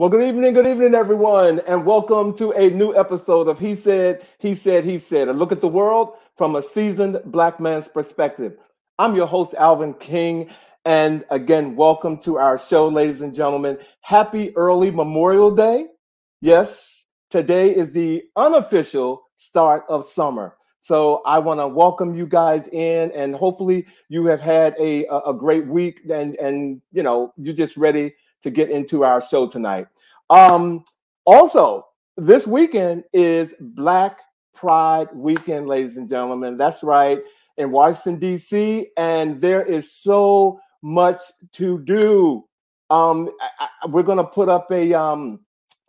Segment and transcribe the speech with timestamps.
[0.00, 4.26] Well, good evening, good evening, everyone, and welcome to a new episode of He Said,
[4.38, 8.56] He Said, He Said, a look at the world from a seasoned black man's perspective.
[8.98, 10.48] I'm your host, Alvin King,
[10.86, 13.76] and again, welcome to our show, ladies and gentlemen.
[14.00, 15.88] Happy early Memorial Day.
[16.40, 20.56] Yes, today is the unofficial start of summer.
[20.80, 25.34] So I want to welcome you guys in, and hopefully you have had a, a
[25.34, 29.86] great week, and and you know you're just ready to get into our show tonight.
[30.28, 30.84] Um,
[31.24, 31.86] also,
[32.16, 34.20] this weekend is Black
[34.54, 36.56] Pride Weekend, ladies and gentlemen.
[36.56, 37.20] That's right,
[37.56, 41.20] in Washington, D.C., and there is so much
[41.52, 42.44] to do.
[42.88, 45.40] Um, I, I, we're going to put up a, um,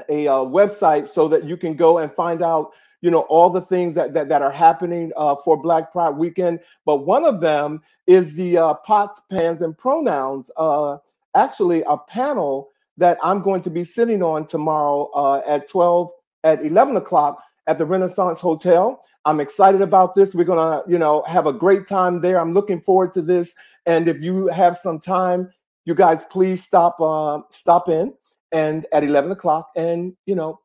[0.09, 3.61] a uh, website so that you can go and find out you know all the
[3.61, 7.81] things that that, that are happening uh, for black pride weekend but one of them
[8.07, 10.97] is the uh, pots pans and pronouns uh,
[11.35, 16.11] actually a panel that I'm going to be sitting on tomorrow uh, at 12
[16.43, 19.01] at 11 o'clock at the Renaissance Hotel.
[19.25, 20.33] I'm excited about this.
[20.33, 22.39] We're gonna, you know, have a great time there.
[22.39, 23.53] I'm looking forward to this.
[23.85, 25.51] And if you have some time,
[25.85, 28.13] you guys please stop uh, stop in
[28.51, 30.59] and at 11 o'clock and you know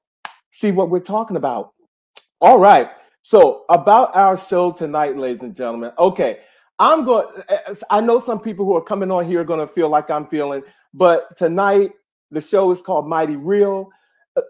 [0.53, 1.73] see what we're talking about.
[2.41, 2.91] All right.
[3.23, 5.93] So about our show tonight, ladies and gentlemen.
[5.99, 6.39] Okay,
[6.79, 7.27] I'm going.
[7.91, 10.27] I know some people who are coming on here are going to feel like I'm
[10.27, 11.93] feeling, but tonight
[12.31, 13.91] the show is called Mighty Real,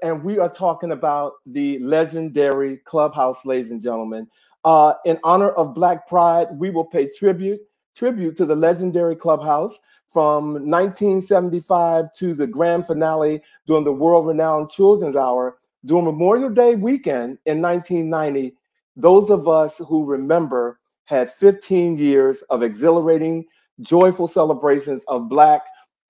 [0.02, 4.27] and we are talking about the legendary Clubhouse, ladies and gentlemen.
[4.64, 7.60] Uh, in honor of Black Pride, we will pay tribute
[7.94, 9.78] tribute to the legendary Clubhouse
[10.12, 17.39] from 1975 to the grand finale during the world-renowned Children's Hour during Memorial Day weekend
[17.46, 18.55] in 1990.
[18.96, 23.46] Those of us who remember had 15 years of exhilarating,
[23.80, 25.62] joyful celebrations of Black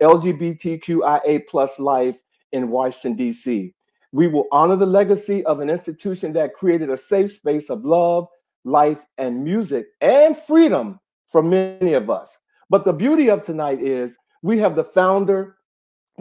[0.02, 2.16] LGBTQIA plus life
[2.52, 3.74] in Washington, D.C.
[4.12, 8.26] We will honor the legacy of an institution that created a safe space of love,
[8.64, 12.28] life, and music and freedom for many of us.
[12.70, 15.56] But the beauty of tonight is we have the founder,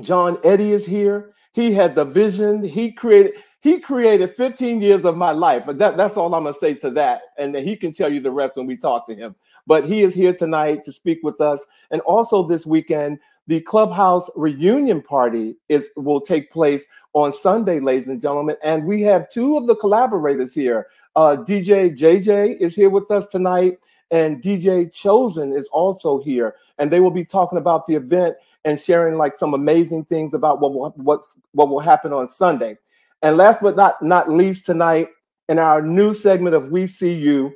[0.01, 1.31] John Eddie is here.
[1.53, 2.63] He had the vision.
[2.63, 3.35] He created,
[3.65, 5.63] he created 15 years of my life.
[5.65, 7.21] But that, that's all I'm gonna say to that.
[7.39, 9.33] And he can tell you the rest when we talk to him.
[9.65, 11.65] But he is here tonight to speak with us.
[11.89, 13.17] And also this weekend,
[13.47, 16.83] the clubhouse reunion party is will take place
[17.13, 18.55] on Sunday, ladies and gentlemen.
[18.63, 20.85] And we have two of the collaborators here.
[21.15, 23.79] Uh, DJ JJ is here with us tonight,
[24.11, 26.53] and DJ Chosen is also here.
[26.77, 30.61] And they will be talking about the event and sharing like some amazing things about
[30.61, 32.77] what will, what's what will happen on Sunday.
[33.25, 35.07] And last but not not least tonight,
[35.49, 37.55] in our new segment of We See You,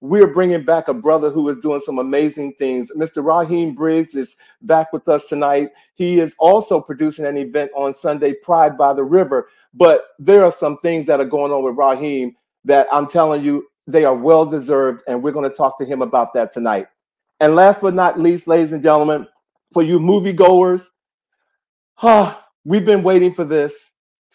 [0.00, 2.90] we're bringing back a brother who is doing some amazing things.
[2.96, 3.24] Mr.
[3.24, 5.68] Rahim Briggs is back with us tonight.
[5.94, 9.48] He is also producing an event on Sunday, Pride by the River.
[9.72, 13.68] But there are some things that are going on with Rahim that I'm telling you,
[13.86, 15.04] they are well deserved.
[15.06, 16.88] And we're going to talk to him about that tonight.
[17.38, 19.28] And last but not least, ladies and gentlemen,
[19.72, 20.84] for you moviegoers,
[21.94, 23.74] huh, we've been waiting for this.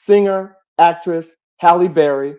[0.06, 1.28] Singer, actress,
[1.58, 2.36] Halle Berry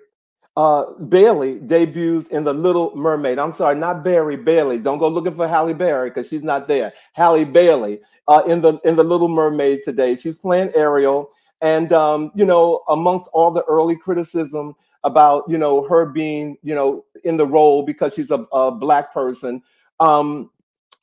[0.56, 3.38] uh, Bailey debuts in The Little Mermaid.
[3.38, 4.78] I'm sorry, not Barry Bailey.
[4.78, 6.92] Don't go looking for Halle Berry because she's not there.
[7.12, 10.14] Halle Bailey uh, in the in The Little Mermaid today.
[10.14, 11.30] She's playing Ariel,
[11.60, 16.74] and um, you know, amongst all the early criticism about you know her being you
[16.74, 19.60] know in the role because she's a, a black person.
[19.98, 20.50] Um,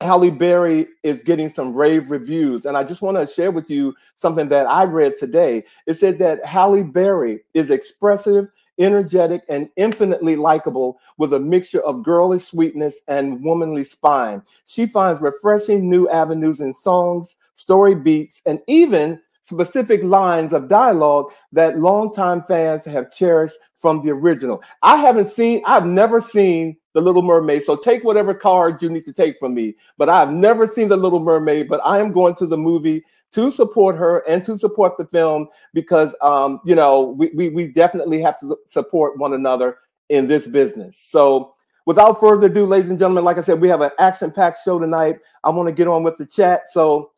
[0.01, 2.65] Halle Berry is getting some rave reviews.
[2.65, 5.63] And I just want to share with you something that I read today.
[5.85, 8.49] It said that Halle Berry is expressive
[8.81, 14.41] energetic, and infinitely likable with a mixture of girlish sweetness and womanly spine.
[14.65, 21.31] She finds refreshing new avenues in songs, story beats, and even specific lines of dialogue
[21.51, 24.63] that longtime fans have cherished from the original.
[24.81, 29.05] I haven't seen, I've never seen The Little Mermaid, so take whatever card you need
[29.05, 29.75] to take from me.
[29.97, 33.03] But I've never seen The Little Mermaid, but I am going to the movie
[33.33, 37.67] to support her and to support the film because um, you know we, we, we
[37.67, 39.77] definitely have to support one another
[40.09, 40.97] in this business.
[41.07, 41.55] So
[41.85, 45.19] without further ado, ladies and gentlemen, like I said, we have an action-packed show tonight.
[45.43, 46.63] I want to get on with the chat.
[46.71, 47.11] So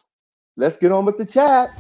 [0.56, 1.72] let's get on with the chat.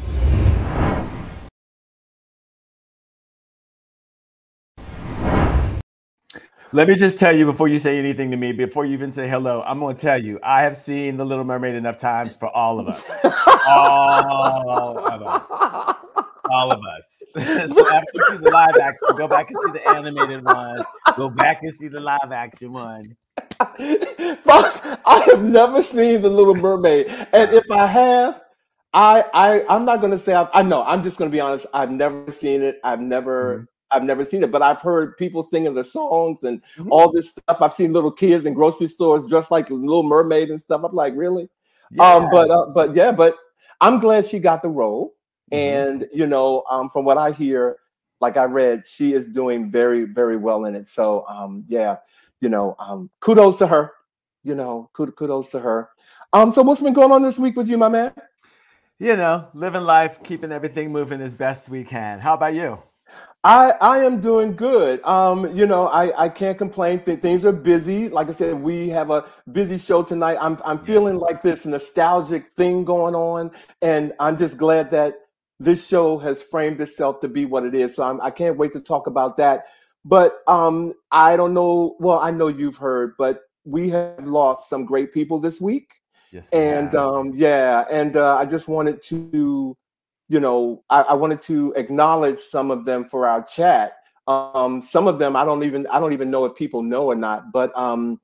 [6.73, 9.27] Let me just tell you before you say anything to me, before you even say
[9.27, 12.47] hello, I'm going to tell you, I have seen The Little Mermaid enough times for
[12.47, 13.11] all of us.
[13.67, 15.51] all of us.
[16.49, 17.23] All of us.
[17.75, 20.79] so after you see the live action, go back and see the animated one.
[21.15, 23.15] Go back and see the live action one.
[24.43, 27.05] Fox, I have never seen The Little Mermaid.
[27.33, 28.41] And if I have,
[28.93, 30.83] I I I'm not gonna say I've, I know.
[30.83, 31.65] I'm just gonna be honest.
[31.73, 32.79] I've never seen it.
[32.83, 33.63] I've never mm-hmm.
[33.93, 36.91] I've never seen it, but I've heard people singing the songs and mm-hmm.
[36.91, 37.61] all this stuff.
[37.61, 40.81] I've seen little kids in grocery stores dressed like Little Mermaid and stuff.
[40.83, 41.49] I'm like, really?
[41.91, 42.15] Yeah.
[42.15, 43.37] Um, but uh, but yeah, but
[43.81, 45.13] I'm glad she got the role.
[45.51, 46.01] Mm-hmm.
[46.01, 47.77] And you know, um, from what I hear,
[48.19, 50.87] like I read, she is doing very very well in it.
[50.87, 51.97] So um, yeah,
[52.41, 53.91] you know, um, kudos to her.
[54.43, 55.89] You know, kudos to her.
[56.33, 58.11] Um, so what's been going on this week with you, my man?
[58.99, 62.19] You know, living life, keeping everything moving as best we can.
[62.19, 62.81] How about you?
[63.43, 65.03] I I am doing good.
[65.03, 67.01] Um, you know, I I can't complain.
[67.01, 68.07] Th- things are busy.
[68.09, 70.37] Like I said, we have a busy show tonight.
[70.39, 73.51] I'm I'm feeling like this nostalgic thing going on,
[73.81, 75.15] and I'm just glad that
[75.59, 77.95] this show has framed itself to be what it is.
[77.95, 79.65] So I'm, I can't wait to talk about that.
[80.05, 81.95] But um, I don't know.
[81.99, 85.91] Well, I know you've heard, but we have lost some great people this week.
[86.31, 89.75] Yes, and um, yeah, and uh, I just wanted to
[90.29, 93.93] you know, I, I, wanted to acknowledge some of them for our chat.
[94.27, 97.15] Um, some of them I don't even I don't even know if people know or
[97.15, 98.21] not, but um,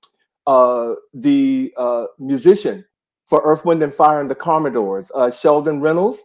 [0.47, 2.85] uh, the uh, musician
[3.25, 6.19] for Earth, Wind and Fire and the Commodores, uh, Sheldon Reynolds.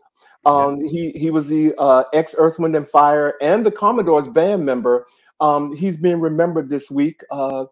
[0.46, 0.90] Um, yeah.
[0.90, 5.06] He he was the uh, ex Earth, Wind and Fire and the Commodores band member.
[5.40, 7.22] Um, he's being remembered this week.
[7.30, 7.64] Uh,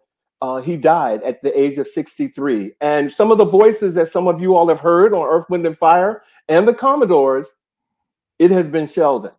[0.43, 2.73] uh, he died at the age of 63.
[2.81, 5.65] And some of the voices that some of you all have heard on Earth, Wind,
[5.65, 7.47] and Fire and the Commodores
[8.39, 9.33] it has been Sheldon.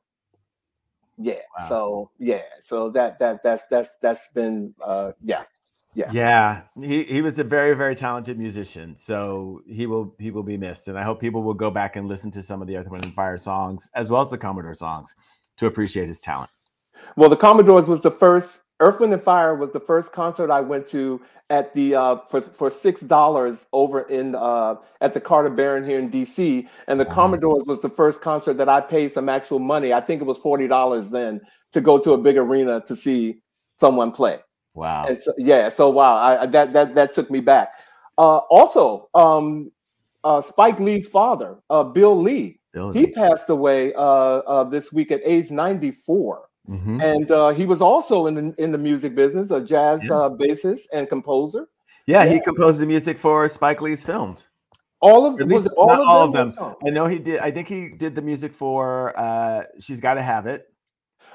[1.17, 1.35] Yeah.
[1.57, 1.69] Wow.
[1.69, 2.41] So yeah.
[2.59, 5.43] So that that that's that's that's been uh yeah.
[5.95, 6.09] Yeah.
[6.11, 6.61] Yeah.
[6.81, 8.95] He he was a very, very talented musician.
[8.95, 10.87] So he will he will be missed.
[10.87, 13.05] And I hope people will go back and listen to some of the Earth, Wind,
[13.05, 15.13] and Fire songs as well as the Commodore songs
[15.57, 16.49] to appreciate his talent.
[17.15, 20.59] Well, the Commodores was the first Earth, Wind, and Fire was the first concert I
[20.59, 25.49] went to at the uh, for for six dollars over in uh, at the Carter
[25.49, 26.67] Barron here in D.C.
[26.87, 29.93] And the Commodores was the first concert that I paid some actual money.
[29.93, 31.39] I think it was forty dollars then
[31.71, 33.39] to go to a big arena to see
[33.79, 34.39] someone play.
[34.73, 35.05] Wow.
[35.05, 35.69] And so, yeah.
[35.69, 37.71] So wow, I, that that that took me back.
[38.17, 39.71] Uh, also, um,
[40.25, 45.21] uh, Spike Lee's father, uh, Bill Lee, Bill he passed away uh, this week at
[45.23, 46.49] age ninety four.
[46.69, 47.01] Mm-hmm.
[47.01, 50.11] And uh, he was also in the in the music business, a jazz yes.
[50.11, 51.67] uh, bassist and composer.
[52.05, 54.49] Yeah, yeah, he composed the music for Spike Lee's films.
[55.01, 56.75] All of was all, of, all them of them.
[56.85, 57.39] I know he did.
[57.39, 60.65] I think he did the music for uh, "She's Got to Have It."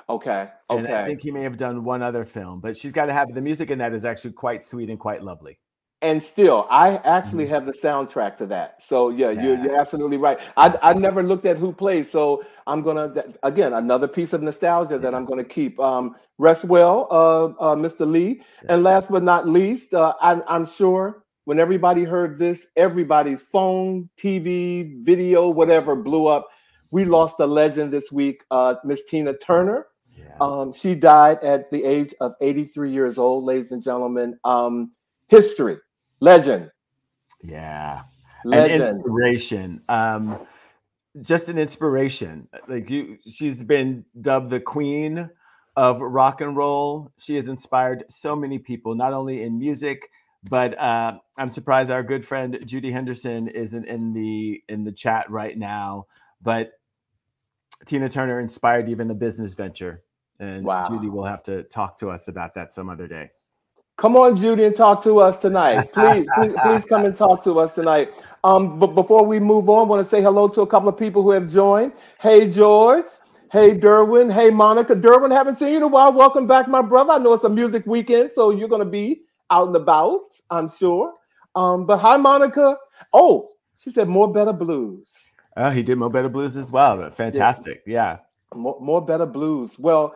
[0.09, 0.49] Okay.
[0.71, 0.79] Okay.
[0.79, 3.29] And I think he may have done one other film, but "She's Got to Have
[3.29, 5.59] It." The music in that is actually quite sweet and quite lovely
[6.01, 7.55] and still i actually mm-hmm.
[7.55, 8.81] have the soundtrack to that.
[8.83, 9.43] So yeah, yeah.
[9.43, 10.39] You're, you're absolutely right.
[10.57, 13.13] I, I never looked at who plays so i'm gonna
[13.43, 15.79] again another piece of nostalgia that i'm gonna keep.
[15.81, 18.43] Um rest well uh, uh mr lee.
[18.69, 24.09] And last but not least uh, I, i'm sure when everybody heard this everybody's phone
[24.17, 26.49] tv video whatever blew up.
[26.91, 29.87] We lost a legend this week uh miss tina turner.
[30.17, 30.37] Yeah.
[30.41, 34.37] um, she died at the age of 83 years old ladies and gentlemen.
[34.43, 34.91] Um,
[35.29, 35.79] history
[36.21, 36.71] legend.
[37.43, 38.03] Yeah,
[38.45, 38.75] legend.
[38.75, 39.83] An inspiration.
[39.89, 40.47] Um,
[41.21, 42.49] just an inspiration.
[42.69, 45.31] Like you, she's been dubbed the queen
[45.77, 47.13] of rock and roll.
[47.19, 50.11] She has inspired so many people, not only in music,
[50.49, 55.31] but uh, I'm surprised our good friend Judy Henderson isn't in the in the chat
[55.31, 56.07] right now.
[56.43, 56.73] But
[57.87, 60.03] Tina Turner inspired even a business venture,
[60.39, 60.87] and wow.
[60.89, 63.31] Judy will have to talk to us about that some other day.
[63.99, 65.93] Come on, Judy, and talk to us tonight.
[65.93, 68.13] Please, please, please come and talk to us tonight.
[68.45, 70.97] Um, but before we move on, I want to say hello to a couple of
[70.97, 71.95] people who have joined.
[72.21, 73.07] Hey, George.
[73.51, 74.33] Hey, Derwin.
[74.33, 74.95] Hey, Monica.
[74.95, 76.13] Derwin, haven't seen you in a while.
[76.13, 77.15] Welcome back, my brother.
[77.15, 80.71] I know it's a music weekend, so you're going to be out and about, I'm
[80.71, 81.15] sure.
[81.57, 82.77] Um, but hi, Monica.
[83.13, 85.09] Oh, she said more better blues.
[85.57, 87.11] Oh, he did more better blues as well.
[87.11, 87.83] Fantastic.
[87.85, 88.19] Yeah.
[88.55, 88.59] yeah.
[88.61, 89.77] More, more better blues.
[89.77, 90.15] Well,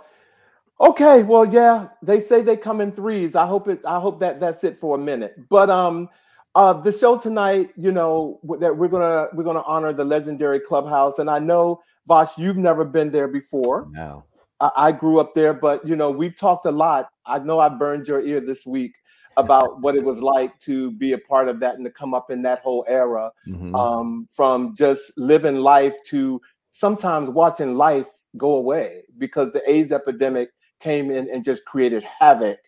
[0.82, 3.36] Okay, well, yeah, they say they come in threes.
[3.36, 3.80] I hope it.
[3.86, 5.48] I hope that that's it for a minute.
[5.48, 6.08] But um,
[6.56, 11.20] uh, the show tonight, you know, that we're gonna we're gonna honor the legendary clubhouse,
[11.20, 13.86] and I know Vosh, you've never been there before.
[13.92, 14.24] No,
[14.58, 17.10] I, I grew up there, but you know, we've talked a lot.
[17.26, 18.96] I know I burned your ear this week
[19.36, 22.32] about what it was like to be a part of that and to come up
[22.32, 23.72] in that whole era, mm-hmm.
[23.76, 26.40] um, from just living life to
[26.72, 30.50] sometimes watching life go away because the AIDS epidemic
[30.82, 32.58] came in and just created havoc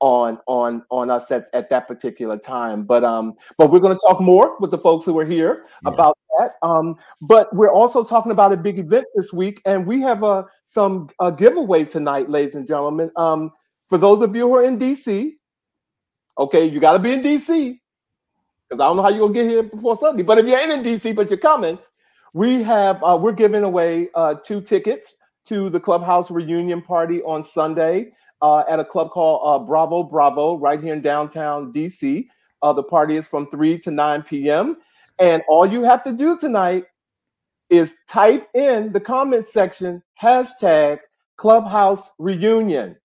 [0.00, 2.84] on on on us at, at that particular time.
[2.84, 5.92] But um but we're going to talk more with the folks who are here yeah.
[5.92, 6.52] about that.
[6.62, 10.46] Um but we're also talking about a big event this week and we have a
[10.66, 13.10] some a giveaway tonight ladies and gentlemen.
[13.16, 13.50] Um
[13.88, 15.32] for those of you who are in dc
[16.38, 19.40] okay you got to be in dc because i don't know how you're going to
[19.40, 20.22] get here before sunday.
[20.22, 21.78] But if you're in dc but you're coming
[22.34, 25.14] We have uh, we're giving away uh, two tickets
[25.48, 28.12] to the clubhouse reunion party on Sunday
[28.42, 32.26] uh, at a club called uh, Bravo Bravo right here in downtown DC.
[32.62, 34.76] Uh, the party is from 3 to 9 p.m.
[35.18, 36.84] And all you have to do tonight
[37.70, 40.98] is type in the comment section hashtag
[41.36, 42.96] clubhouse reunion.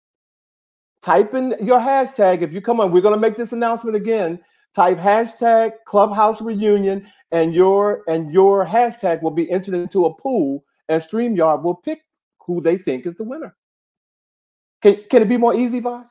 [1.01, 2.41] Type in your hashtag.
[2.41, 4.39] If you come on, we're going to make this announcement again.
[4.73, 10.63] Type hashtag clubhouse reunion and your and your hashtag will be entered into a pool
[10.89, 12.01] and StreamYard will pick
[12.45, 13.55] who they think is the winner.
[14.81, 16.07] Can, can it be more easy, Vosh?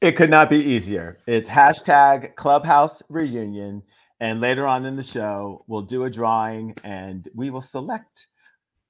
[0.00, 1.18] It could not be easier.
[1.26, 3.82] It's hashtag clubhouse reunion.
[4.20, 8.28] And later on in the show, we'll do a drawing and we will select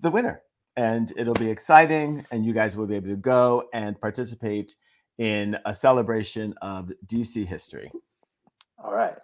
[0.01, 0.43] the winner.
[0.77, 2.27] And it'll be exciting.
[2.31, 4.75] And you guys will be able to go and participate
[5.19, 7.91] in a celebration of DC history.
[8.83, 9.17] All right.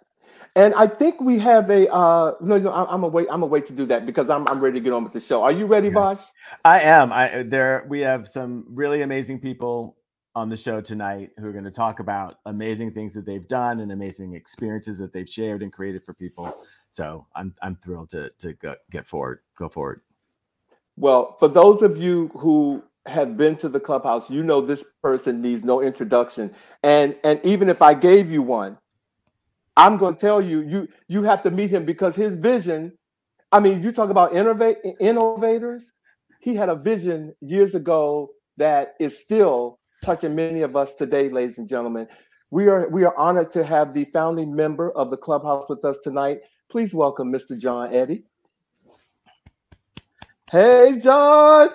[0.55, 3.27] And I think we have a uh no, no, I'm gonna wait.
[3.29, 5.19] I'm gonna wait to do that because I'm I'm ready to get on with the
[5.19, 5.43] show.
[5.43, 5.93] Are you ready, yeah.
[5.93, 6.19] Vosh?
[6.63, 7.11] I am.
[7.13, 9.97] I there we have some really amazing people
[10.35, 13.79] on the show tonight who are going to talk about amazing things that they've done
[13.79, 16.53] and amazing experiences that they've shared and created for people.
[16.89, 20.01] So I'm I'm thrilled to to go, get forward, go forward.
[20.97, 25.41] Well, for those of you who have been to the clubhouse, you know this person
[25.41, 26.53] needs no introduction.
[26.83, 28.77] And and even if I gave you one,
[29.77, 32.93] I'm going to tell you you you have to meet him because his vision.
[33.51, 35.91] I mean, you talk about innovate innovators.
[36.39, 41.57] He had a vision years ago that is still touching many of us today, ladies
[41.57, 42.07] and gentlemen.
[42.51, 45.97] We are we are honored to have the founding member of the clubhouse with us
[46.03, 46.39] tonight.
[46.69, 47.57] Please welcome Mr.
[47.57, 48.23] John Eddie.
[50.51, 51.69] Hey, John.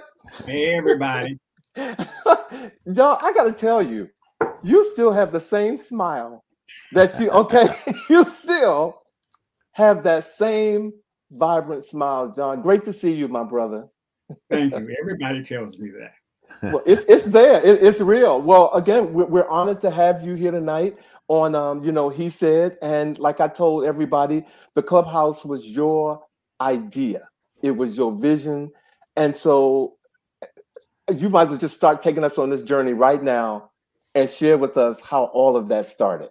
[0.47, 1.39] Hey, everybody.
[1.77, 4.09] John, I got to tell you,
[4.63, 6.45] you still have the same smile
[6.93, 7.69] that you okay.
[8.11, 9.03] you still
[9.73, 10.93] have that same
[11.31, 12.63] vibrant smile, John.
[12.63, 13.89] Great to see you, my brother.
[14.49, 14.97] Thank you.
[15.01, 16.13] Everybody tells me that
[16.63, 17.65] well, it's it's there.
[17.65, 18.41] It, it's real.
[18.41, 20.99] Well, again, we're, we're, honored to have you here tonight
[21.29, 26.23] on um, you know, he said, and like I told everybody, the clubhouse was your
[26.61, 27.29] idea.
[27.63, 28.73] It was your vision.
[29.17, 29.95] And so
[31.15, 33.71] you might as well just start taking us on this journey right now
[34.15, 36.31] and share with us how all of that started.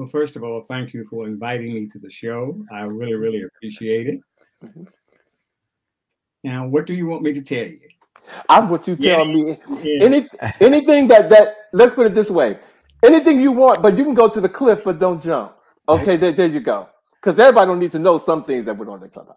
[0.00, 2.58] Well, first of all, thank you for inviting me to the show.
[2.72, 4.20] I really, really appreciate it.
[4.64, 4.84] Mm-hmm.
[6.42, 7.80] Now, what do you want me to tell you?
[8.48, 9.34] I'm what you tell yeah.
[9.34, 9.58] me.
[9.82, 10.06] Yeah.
[10.06, 10.26] Any
[10.58, 12.58] anything that that let's put it this way.
[13.02, 15.54] Anything you want, but you can go to the cliff, but don't jump.
[15.86, 16.88] Okay, there, there you go.
[17.16, 19.36] Because everybody don't need to know some things that went on the clubhouse.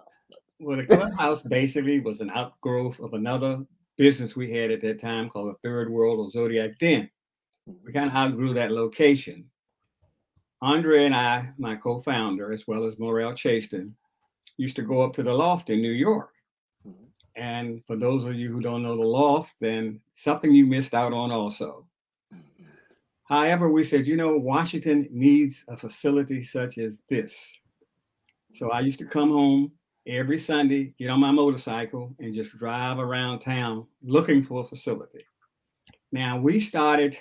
[0.61, 3.57] Well, the clubhouse basically was an outgrowth of another
[3.97, 7.09] business we had at that time called the Third World or Zodiac Den.
[7.65, 9.49] We kind of outgrew that location.
[10.63, 13.93] Andre and I, my co-founder, as well as Morel Chaston,
[14.55, 16.29] used to go up to the loft in New York
[16.87, 17.03] mm-hmm.
[17.35, 21.11] and for those of you who don't know the loft, then something you missed out
[21.11, 21.85] on also.
[22.33, 22.63] Mm-hmm.
[23.25, 27.59] However, we said, you know, Washington needs a facility such as this.
[28.53, 29.73] So I used to come home
[30.07, 35.25] every Sunday, get on my motorcycle, and just drive around town looking for a facility.
[36.13, 37.17] Now, we started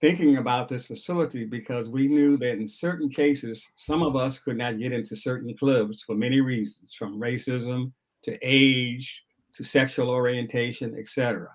[0.00, 4.56] thinking about this facility because we knew that in certain cases, some of us could
[4.56, 7.92] not get into certain clubs for many reasons, from racism
[8.22, 11.48] to age to sexual orientation, etc.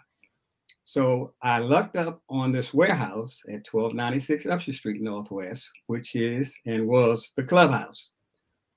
[0.84, 6.88] So I looked up on this warehouse at 1296 Upshur Street Northwest, which is and
[6.88, 8.12] was the clubhouse.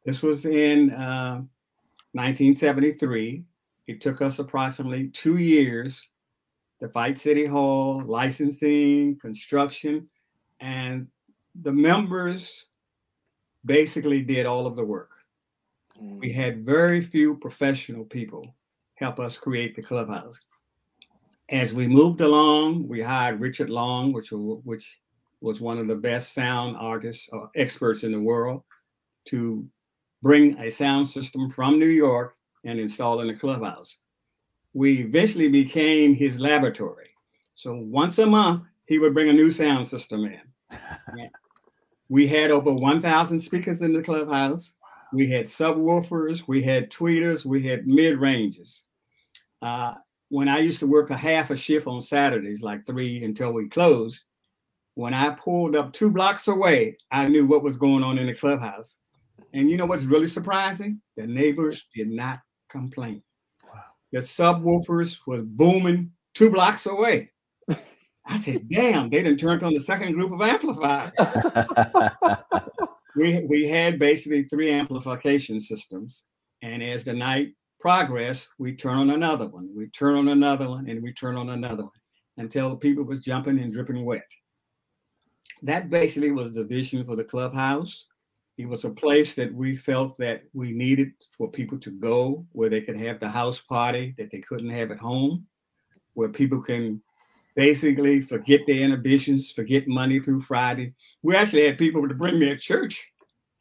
[0.07, 1.43] This was in uh,
[2.13, 3.45] 1973.
[3.89, 6.07] It took us approximately two years
[6.81, 10.09] to fight City Hall, licensing, construction,
[10.61, 11.09] and
[11.63, 12.67] the members
[13.65, 15.11] basically did all of the work.
[16.01, 16.35] We mm.
[16.35, 18.55] had very few professional people
[18.95, 20.41] help us create the clubhouse.
[21.51, 25.01] As we moved along, we hired Richard Long, which, which
[25.41, 28.63] was one of the best sound artists or experts in the world,
[29.27, 29.67] to
[30.23, 33.99] bring a sound system from New York and install in the clubhouse.
[34.79, 37.11] We eventually became his laboratory.
[37.55, 40.41] So once a month, he would bring a new sound system in.
[42.09, 44.75] we had over 1,000 speakers in the clubhouse
[45.13, 48.85] we had subwoofers, we had tweeters, we had mid ranges.
[49.63, 49.95] Uh,
[50.29, 53.69] when I used to work a half a shift on Saturdays, like three until we
[53.69, 54.25] closed,
[54.95, 58.35] when I pulled up two blocks away, I knew what was going on in the
[58.35, 58.97] clubhouse.
[59.55, 61.01] And you know what's really surprising?
[61.17, 63.23] The neighbors did not complain.
[64.12, 67.31] The subwoofers was booming two blocks away.
[68.27, 71.12] I said, damn, they didn't turn on the second group of amplifiers.
[73.17, 76.27] we we had basically three amplification systems.
[76.62, 80.88] And as the night progressed, we turn on another one, we turn on another one,
[80.88, 81.93] and we turn on another one
[82.37, 84.31] until people was jumping and dripping wet.
[85.62, 88.07] That basically was the vision for the clubhouse.
[88.59, 92.69] It was a place that we felt that we needed for people to go where
[92.69, 95.47] they could have the house party that they couldn't have at home,
[96.15, 97.00] where people can
[97.55, 100.93] basically forget their inhibitions, forget money through Friday.
[101.23, 103.07] We actually had people to bring their church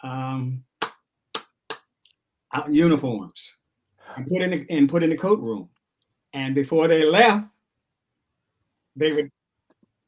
[0.04, 0.64] um,
[2.52, 3.54] out uniforms
[4.16, 5.70] and put in the, and put in the coat room.
[6.34, 7.48] And before they left,
[8.96, 9.30] they would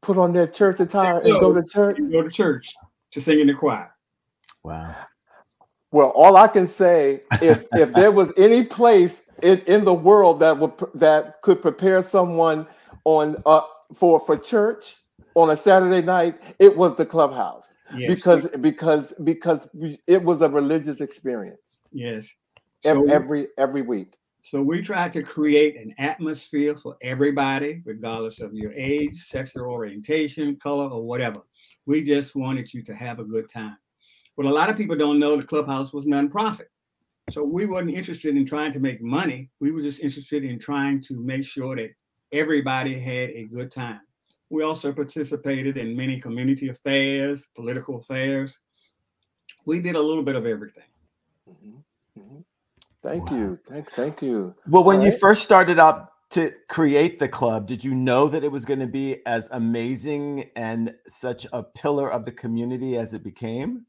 [0.02, 2.00] put on their church attire and go to church.
[2.12, 2.74] Go to church
[3.12, 3.94] to sing in the choir.
[4.64, 4.96] Wow.
[5.92, 10.40] Well, all I can say, if if there was any place in, in the world
[10.42, 12.68] that would that could prepare someone
[13.06, 13.62] on uh,
[13.94, 14.98] for for church
[15.36, 18.08] on a Saturday night, it was the clubhouse yes.
[18.08, 19.68] because because because
[20.08, 21.82] it was a religious experience.
[21.92, 22.34] Yes,
[22.82, 24.16] so, every every week.
[24.42, 30.56] So we tried to create an atmosphere for everybody, regardless of your age, sexual orientation,
[30.56, 31.42] color, or whatever.
[31.86, 33.78] We just wanted you to have a good time.
[34.40, 36.68] But a lot of people don't know the clubhouse was nonprofit.
[37.30, 39.50] So we weren't interested in trying to make money.
[39.60, 41.90] We were just interested in trying to make sure that
[42.32, 44.00] everybody had a good time.
[44.50, 48.58] We also participated in many community affairs, political affairs.
[49.66, 50.88] We did a little bit of everything.
[51.50, 52.22] Mm-hmm.
[52.22, 52.40] Mm-hmm.
[53.04, 53.38] Thank wow.
[53.38, 53.60] you.
[53.68, 54.56] Thank, thank you.
[54.70, 55.20] Well, when All you right.
[55.20, 58.88] first started up to create the club, did you know that it was going to
[58.88, 63.86] be as amazing and such a pillar of the community as it became?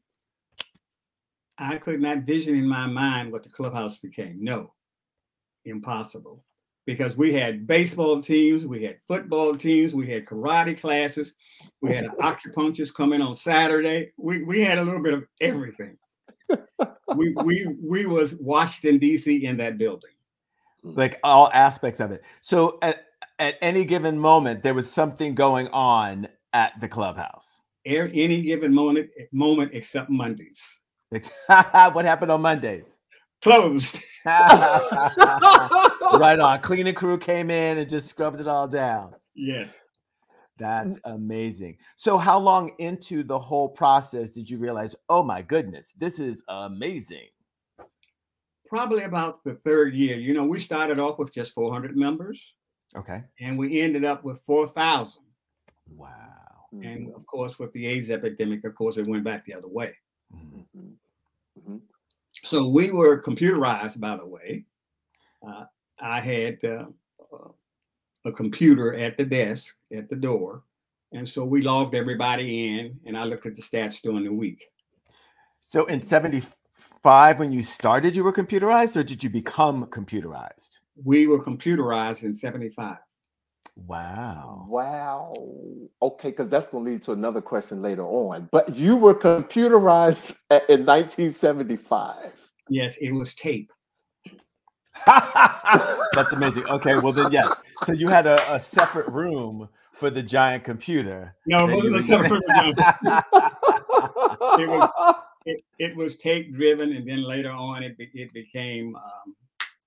[1.61, 4.43] I could not vision in my mind what the clubhouse became.
[4.43, 4.73] No,
[5.65, 6.43] impossible.
[6.87, 11.33] Because we had baseball teams, we had football teams, we had karate classes,
[11.81, 14.11] we had acupuncturists coming on Saturday.
[14.17, 15.97] We, we had a little bit of everything.
[17.15, 19.45] we we we was Washington D.C.
[19.45, 20.11] in that building,
[20.83, 22.23] like all aspects of it.
[22.41, 23.05] So at
[23.39, 27.61] at any given moment, there was something going on at the clubhouse.
[27.85, 30.80] Any given moment, moment except Mondays.
[31.45, 32.97] what happened on Mondays?
[33.41, 34.03] Closed.
[34.25, 36.61] right on.
[36.61, 39.15] Cleaning crew came in and just scrubbed it all down.
[39.35, 39.81] Yes.
[40.57, 41.77] That's amazing.
[41.95, 46.43] So, how long into the whole process did you realize, oh my goodness, this is
[46.49, 47.27] amazing?
[48.67, 50.17] Probably about the third year.
[50.17, 52.53] You know, we started off with just 400 members.
[52.95, 53.23] Okay.
[53.39, 55.23] And we ended up with 4,000.
[55.89, 56.09] Wow.
[56.83, 59.93] And of course, with the AIDS epidemic, of course, it went back the other way.
[60.35, 61.59] Mm-hmm.
[61.59, 61.77] Mm-hmm.
[62.43, 64.65] So we were computerized, by the way.
[65.45, 65.65] Uh,
[65.99, 66.85] I had uh,
[68.25, 70.63] a computer at the desk at the door.
[71.11, 74.63] And so we logged everybody in and I looked at the stats during the week.
[75.59, 80.79] So in 75, when you started, you were computerized or did you become computerized?
[81.03, 82.97] We were computerized in 75.
[83.75, 84.65] Wow.
[84.67, 85.33] Wow.
[86.01, 88.49] Okay, because that's going to lead to another question later on.
[88.51, 90.35] But you were computerized
[90.69, 92.49] in 1975.
[92.69, 93.71] Yes, it was tape.
[95.07, 96.65] that's amazing.
[96.65, 97.49] Okay, well then yes.
[97.83, 101.35] So you had a, a separate room for the giant computer.
[101.45, 102.73] No, it wasn't a separate room.
[104.59, 109.35] it was it, it was tape driven, and then later on it it became um,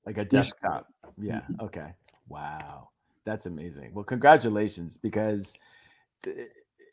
[0.07, 0.87] like a desktop.
[1.18, 1.40] Yeah.
[1.40, 1.64] Mm-hmm.
[1.66, 1.94] Okay.
[2.29, 2.88] Wow.
[3.24, 3.92] That's amazing.
[3.94, 5.54] Well, congratulations because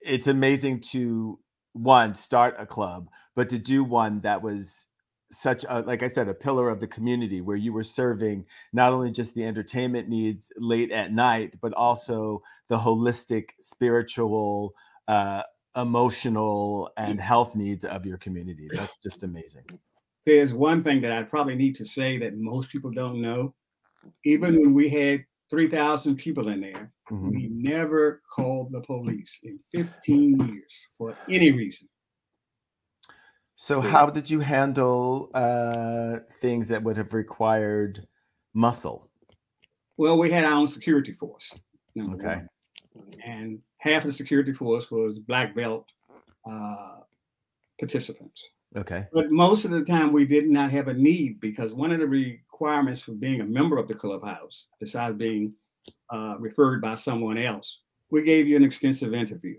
[0.02, 1.40] it's amazing to
[1.74, 4.88] one start a club, but to do one that was
[5.34, 8.92] such a like i said a pillar of the community where you were serving not
[8.92, 14.74] only just the entertainment needs late at night but also the holistic spiritual
[15.08, 15.42] uh
[15.76, 18.68] emotional and health needs of your community.
[18.74, 19.64] That's just amazing.
[20.26, 23.54] There's one thing that i probably need to say that most people don't know.
[24.26, 27.30] Even when we had 3000 people in there mm-hmm.
[27.30, 31.88] we never called the police in 15 years for any reason
[33.62, 38.08] so, how did you handle uh, things that would have required
[38.56, 39.08] muscle?
[39.98, 41.54] Well, we had our own security force.
[41.96, 42.42] Okay.
[42.94, 43.14] One.
[43.24, 45.86] And half the security force was black belt
[46.50, 47.02] uh,
[47.80, 48.50] participants.
[48.76, 49.06] Okay.
[49.12, 52.08] But most of the time, we did not have a need because one of the
[52.08, 55.54] requirements for being a member of the clubhouse, besides being
[56.10, 57.80] uh, referred by someone else,
[58.12, 59.58] we gave you an extensive interview.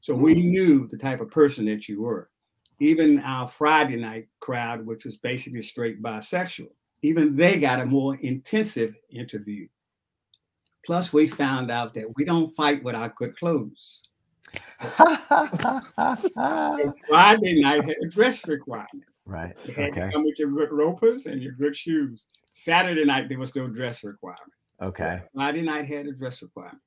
[0.00, 0.44] So we mm.
[0.44, 2.30] knew the type of person that you were
[2.80, 6.70] even our Friday night crowd, which was basically straight bisexual,
[7.02, 9.66] even they got a more intensive interview.
[10.86, 14.07] Plus, we found out that we don't fight with our good clothes.
[17.08, 19.04] Friday night had a dress requirement.
[19.26, 19.56] Right.
[19.66, 20.06] You had Okay.
[20.06, 22.26] to come with your good ropers and your good shoes.
[22.52, 24.52] Saturday night there was no dress requirement.
[24.80, 25.22] Okay.
[25.34, 26.78] Friday night had a dress requirement.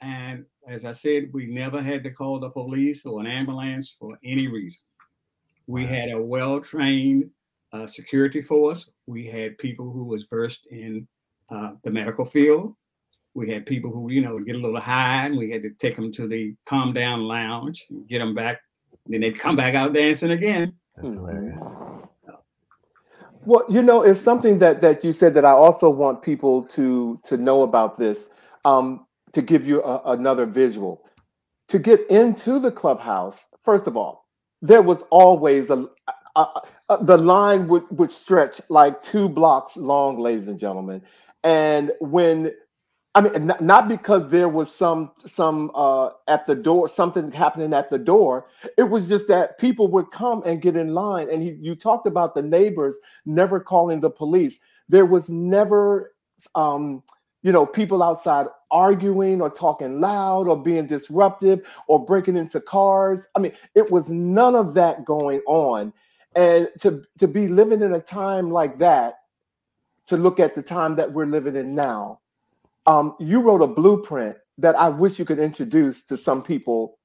[0.00, 4.18] And as I said, we never had to call the police or an ambulance for
[4.24, 4.80] any reason.
[5.66, 7.30] We had a well-trained
[7.72, 8.90] uh, security force.
[9.06, 11.06] We had people who was versed in
[11.48, 12.74] uh, the medical field.
[13.34, 15.70] We had people who, you know, would get a little high, and we had to
[15.70, 18.60] take them to the calm down lounge, and get them back.
[19.06, 20.74] Then they'd come back out dancing again.
[20.96, 21.18] That's Mhm.
[21.18, 21.76] hilarious.
[23.44, 27.20] Well, you know, it's something that that you said that I also want people to
[27.24, 28.30] to know about this.
[28.64, 31.04] Um, to give you a, another visual,
[31.68, 33.44] to get into the clubhouse.
[33.62, 34.26] First of all,
[34.62, 35.88] there was always a,
[36.36, 36.46] a,
[36.88, 41.02] a the line would would stretch like two blocks long, ladies and gentlemen.
[41.42, 42.52] And when
[43.16, 47.88] I mean, not, because there was some some uh, at the door, something happening at
[47.88, 48.46] the door.
[48.76, 51.30] It was just that people would come and get in line.
[51.30, 54.58] And he, you talked about the neighbors never calling the police.
[54.88, 56.12] There was never,
[56.56, 57.04] um,
[57.42, 63.28] you know, people outside arguing or talking loud or being disruptive or breaking into cars.
[63.36, 65.92] I mean, it was none of that going on.
[66.34, 69.20] And to to be living in a time like that,
[70.08, 72.18] to look at the time that we're living in now
[72.86, 76.98] um, you wrote a blueprint that I wish you could introduce to some people,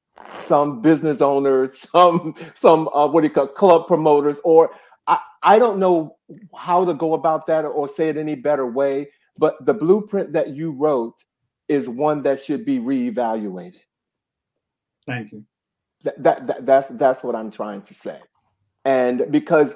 [0.45, 4.71] some business owners, some some uh, what do you call club promoters, or
[5.07, 6.17] I, I don't know
[6.55, 9.09] how to go about that or, or say it any better way.
[9.37, 11.15] But the blueprint that you wrote
[11.69, 13.79] is one that should be reevaluated.
[15.07, 15.45] Thank you.
[16.03, 18.19] That, that, that that's that's what I'm trying to say,
[18.85, 19.75] and because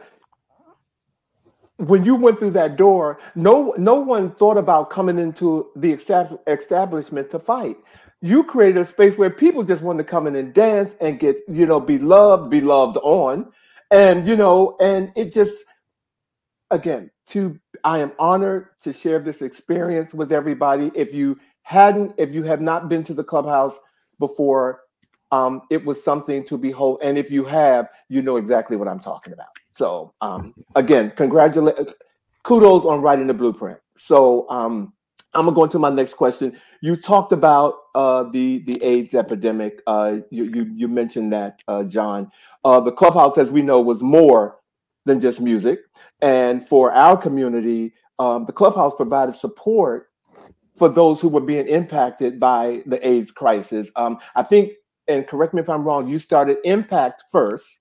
[1.78, 5.92] when you went through that door, no no one thought about coming into the
[6.48, 7.78] establishment to fight.
[8.22, 11.38] You created a space where people just wanted to come in and dance and get,
[11.48, 13.52] you know, be loved, be loved on.
[13.92, 15.66] And, you know, and it just
[16.72, 20.92] again, to I am honored to share this experience with everybody.
[20.96, 23.80] If you hadn't, if you have not been to the clubhouse
[24.20, 24.82] before,
[25.32, 27.00] um, it was something to behold.
[27.04, 29.48] And if you have, you know exactly what I'm talking about.
[29.76, 31.76] So um, again, congratulate,
[32.44, 33.80] kudos on writing the blueprint.
[33.98, 34.94] So um,
[35.34, 36.60] I'm gonna go into my next question.
[36.82, 39.82] You talked about uh, the the AIDS epidemic.
[39.88, 42.32] Uh, you, you you mentioned that, uh, John.
[42.64, 44.60] Uh, the clubhouse, as we know, was more
[45.06, 45.80] than just music,
[46.22, 50.10] and for our community, um, the clubhouse provided support
[50.78, 53.92] for those who were being impacted by the AIDS crisis.
[53.96, 54.74] Um, I think,
[55.08, 57.80] and correct me if I'm wrong, you started Impact first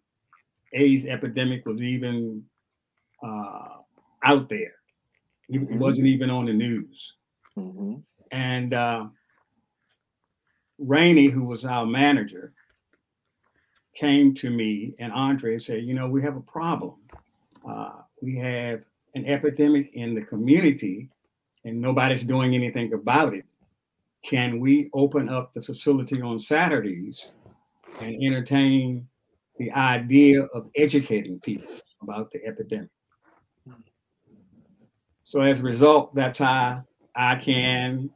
[0.72, 2.44] AIDS epidemic was even
[3.22, 3.78] uh,
[4.24, 4.74] out there.
[5.48, 5.78] It Mhm.
[5.78, 7.16] wasn't even on the news.
[7.56, 8.02] Mhm.
[8.30, 9.08] And uh,
[10.78, 12.52] Rainey, who was our manager,
[13.94, 16.96] came to me and Andre and said, You know, we have a problem.
[17.64, 18.84] Uh, we have
[19.14, 21.08] an epidemic in the community
[21.64, 23.46] and nobody's doing anything about it.
[24.24, 27.32] Can we open up the facility on Saturdays
[28.00, 29.06] and entertain
[29.58, 31.68] the idea of educating people
[32.00, 32.88] about the epidemic?
[35.24, 36.84] So as a result, that's how
[37.14, 38.10] I can,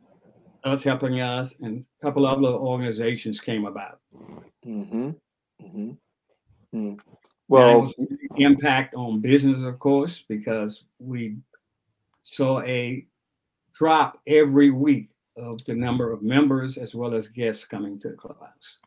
[0.64, 4.01] us helping us, and a couple of other organizations came about.
[4.64, 5.14] Mhm.
[5.62, 5.99] Mhm.
[6.75, 7.01] Mm.
[7.49, 7.94] Well, was
[8.37, 11.37] impact on business, of course, because we
[12.23, 13.07] saw a
[13.73, 18.16] drop every week of the number of members as well as guests coming to the
[18.16, 18.79] clubhouse.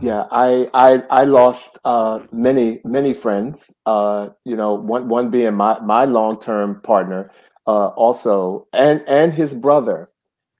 [0.00, 3.74] Yeah, I I I lost uh, many many friends.
[3.86, 7.30] Uh, you know, one one being my my long term partner,
[7.66, 10.10] uh, also, and and his brother,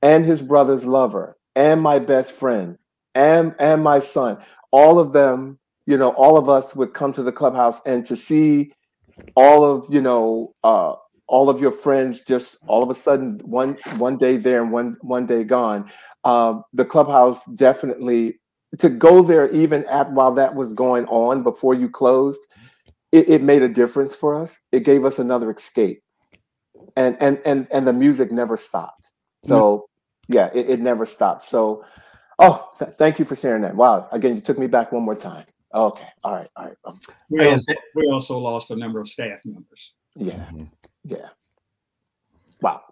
[0.01, 2.79] and his brother's lover, and my best friend,
[3.15, 4.39] and and my son.
[4.71, 8.17] All of them, you know, all of us would come to the clubhouse, and to
[8.17, 8.73] see
[9.35, 10.95] all of you know uh,
[11.29, 14.97] all of your friends just all of a sudden one one day there and one
[15.01, 15.91] one day gone.
[16.25, 18.41] Um, the clubhouse definitely
[18.79, 22.41] to go there even at while that was going on before you closed
[23.13, 26.03] it, it made a difference for us it gave us another escape
[26.97, 29.13] and and and and the music never stopped
[29.47, 29.89] so
[30.29, 31.45] yeah, it, it never stopped.
[31.45, 31.85] So,
[32.39, 33.77] oh, th- thank you for sharing that.
[33.77, 35.45] Wow, again, you took me back one more time.
[35.75, 36.77] Okay, all right, all right.
[36.85, 39.95] Um, we, also, we also lost a number of staff members.
[40.15, 40.65] Yeah, mm-hmm.
[41.07, 41.29] Yeah.
[42.61, 42.83] Wow.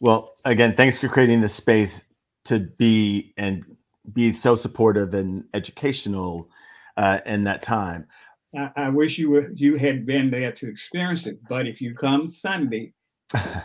[0.00, 2.06] Well, again, thanks for creating this space
[2.44, 3.64] to be and
[4.12, 6.50] be so supportive and educational
[6.96, 8.06] uh, in that time.
[8.56, 11.94] I, I wish you were you had been there to experience it, but if you
[11.94, 12.92] come Sunday,
[13.34, 13.62] I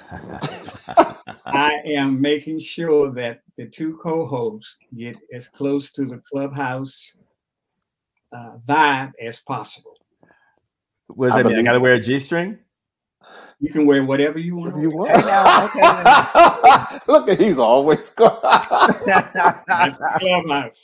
[1.85, 7.13] am making sure that the two co-hosts get as close to the clubhouse
[8.31, 9.95] uh, vibe as possible.
[11.07, 11.59] What does that I mean?
[11.59, 12.59] I got to wear a G-string.
[13.61, 14.81] You can wear whatever you want.
[14.81, 15.11] You want.
[17.07, 18.09] Look at he's always.
[18.15, 19.01] Clubhouse.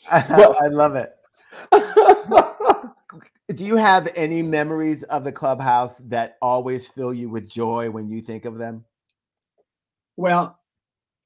[0.11, 1.15] I love it.
[3.55, 8.09] Do you have any memories of the clubhouse that always fill you with joy when
[8.09, 8.83] you think of them?
[10.17, 10.59] Well,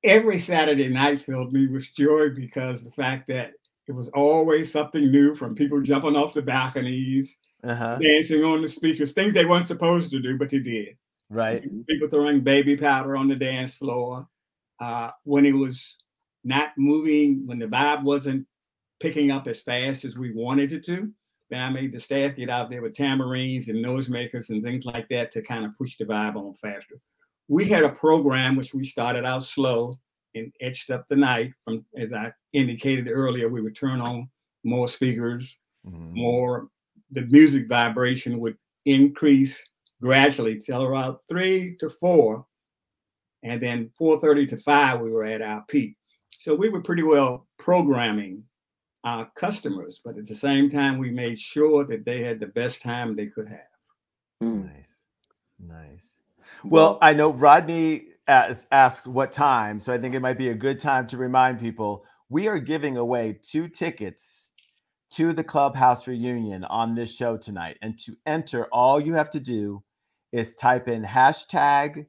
[0.04, 3.54] every Saturday night filled me with joy because the fact that
[3.88, 7.98] it was always something new from people jumping off the balconies, uh-huh.
[7.98, 10.96] dancing on the speakers, things they weren't supposed to do, but they did.
[11.30, 11.64] Right.
[11.88, 14.28] People throwing baby powder on the dance floor.
[14.80, 15.98] Uh, when it was
[16.44, 18.48] not moving, when the vibe wasn't
[19.00, 21.12] picking up as fast as we wanted it to,
[21.50, 25.08] then I made the staff get out there with tamarines and noisemakers and things like
[25.10, 26.96] that to kind of push the vibe on faster.
[27.48, 29.96] We had a program which we started out slow
[30.36, 31.54] and etched up the night.
[31.66, 34.30] From as I indicated earlier, we would turn on
[34.64, 36.14] more speakers, mm-hmm.
[36.14, 36.68] more
[37.12, 42.46] the music vibration would increase gradually till around three to four,
[43.44, 45.96] and then 4:30 to five we were at our peak.
[46.30, 48.44] So we were pretty well programming
[49.04, 52.82] our customers, but at the same time, we made sure that they had the best
[52.82, 53.60] time they could have.
[54.44, 54.66] Mm.
[54.74, 55.06] Nice,
[55.60, 56.16] nice.
[56.64, 60.80] Well, I know Rodney asked what time, so I think it might be a good
[60.80, 64.52] time to remind people we are giving away two tickets
[65.12, 67.78] to the clubhouse reunion on this show tonight.
[67.82, 69.84] And to enter, all you have to do
[70.32, 72.06] is type in hashtag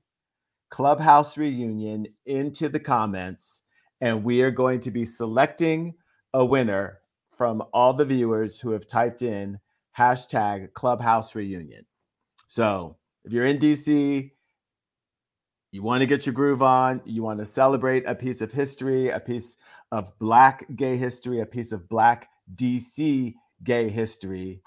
[0.70, 3.62] clubhouse reunion into the comments,
[4.00, 5.94] and we are going to be selecting
[6.32, 6.98] a winner
[7.36, 9.58] from all the viewers who have typed in
[9.98, 11.84] hashtag clubhouse reunion.
[12.48, 14.30] So if you're in DC,
[15.72, 19.08] you want to get your groove on, you want to celebrate a piece of history,
[19.08, 19.56] a piece
[19.92, 24.62] of Black gay history, a piece of Black DC gay history,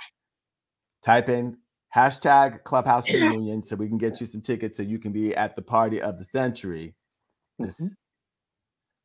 [1.01, 1.57] type in
[1.95, 5.55] hashtag clubhouse reunion so we can get you some tickets so you can be at
[5.55, 6.93] the party of the century
[7.59, 7.93] this mm-hmm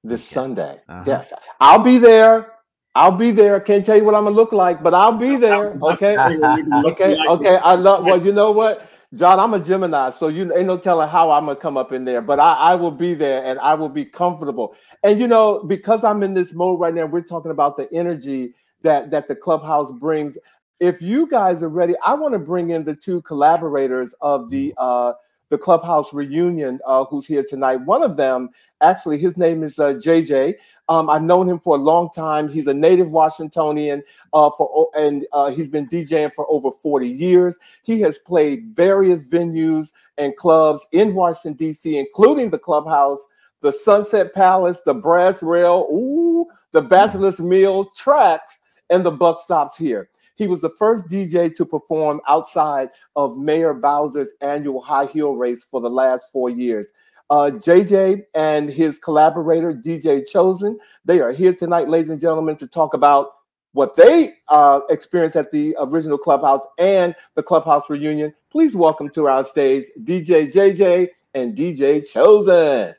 [0.04, 0.80] this Sunday.
[0.88, 1.04] Uh-huh.
[1.06, 2.54] Yes, I'll be there.
[2.94, 3.60] I'll be there.
[3.60, 5.78] Can't tell you what I'm gonna look like, but I'll be there.
[5.82, 7.56] Okay, okay, okay.
[7.56, 8.04] I love.
[8.04, 11.46] Well, you know what, John, I'm a Gemini, so you ain't no telling how I'm
[11.46, 12.22] gonna come up in there.
[12.22, 14.74] But I, I will be there, and I will be comfortable.
[15.04, 18.54] And you know, because I'm in this mode right now, we're talking about the energy
[18.82, 20.36] that that the clubhouse brings.
[20.80, 24.72] If you guys are ready, I want to bring in the two collaborators of the
[24.78, 25.14] uh,
[25.50, 27.76] the clubhouse reunion uh, who's here tonight.
[27.76, 30.54] One of them, actually, his name is uh, JJ.
[30.88, 32.48] Um, I've known him for a long time.
[32.48, 37.56] He's a native Washingtonian uh, for and uh, he's been DJing for over 40 years.
[37.82, 43.20] He has played various venues and clubs in Washington D.C., including the clubhouse.
[43.60, 48.56] The Sunset Palace, the Brass Rail, ooh, the Bachelor's Mill tracks,
[48.88, 50.08] and the Buck Stops here.
[50.38, 55.60] He was the first DJ to perform outside of Mayor Bowser's annual high heel race
[55.68, 56.86] for the last four years.
[57.28, 62.68] Uh, JJ and his collaborator, DJ Chosen, they are here tonight, ladies and gentlemen, to
[62.68, 63.32] talk about
[63.72, 68.32] what they uh, experienced at the original clubhouse and the clubhouse reunion.
[68.50, 72.94] Please welcome to our stage DJ JJ and DJ Chosen.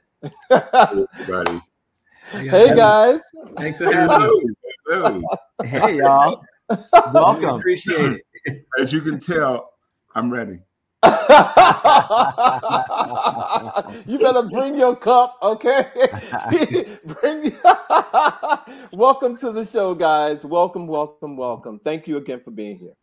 [2.32, 3.22] Hey guys.
[3.58, 5.26] Thanks for having me.
[5.64, 6.44] Hey y'all.
[7.14, 7.60] Welcome.
[7.60, 8.66] appreciate it.
[8.80, 9.72] As you can tell,
[10.16, 10.60] I'm ready.
[14.06, 15.86] you better bring your cup, okay?
[17.06, 17.56] bring
[18.92, 20.44] welcome to the show, guys.
[20.44, 21.80] Welcome, welcome, welcome.
[21.80, 22.94] Thank you again for being here.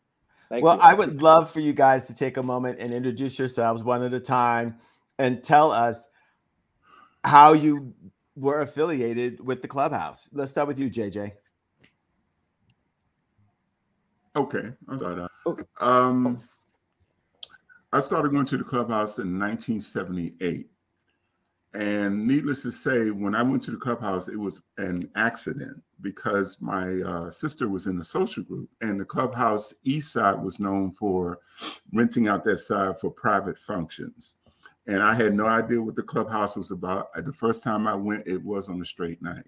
[0.48, 0.82] Thank well, you.
[0.82, 4.14] I would love for you guys to take a moment and introduce yourselves one at
[4.14, 4.76] a time
[5.18, 6.08] and tell us
[7.24, 7.94] how you
[8.36, 10.28] were affiliated with the clubhouse.
[10.32, 11.32] Let's start with you, JJ.
[14.36, 15.28] Okay, I started.
[15.80, 16.38] Um,
[17.92, 20.68] I started going to the clubhouse in 1978,
[21.72, 26.58] and needless to say, when I went to the clubhouse, it was an accident because
[26.60, 30.92] my uh, sister was in the social group, and the clubhouse east side was known
[30.92, 31.38] for
[31.94, 34.36] renting out that side for private functions.
[34.86, 37.08] and I had no idea what the clubhouse was about.
[37.24, 39.46] The first time I went, it was on a straight night.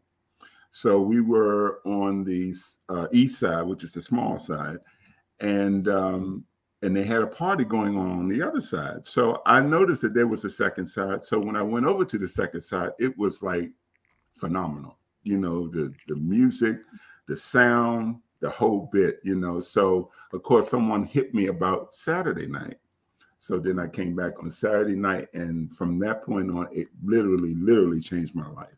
[0.70, 2.54] So we were on the
[2.88, 4.78] uh, east side, which is the small side,
[5.40, 6.44] and um,
[6.82, 9.06] and they had a party going on on the other side.
[9.06, 11.24] So I noticed that there was a second side.
[11.24, 13.70] So when I went over to the second side, it was like
[14.36, 14.98] phenomenal.
[15.22, 16.78] You know, the the music,
[17.26, 19.20] the sound, the whole bit.
[19.24, 22.78] You know, so of course someone hit me about Saturday night.
[23.40, 27.54] So then I came back on Saturday night, and from that point on, it literally,
[27.54, 28.77] literally changed my life.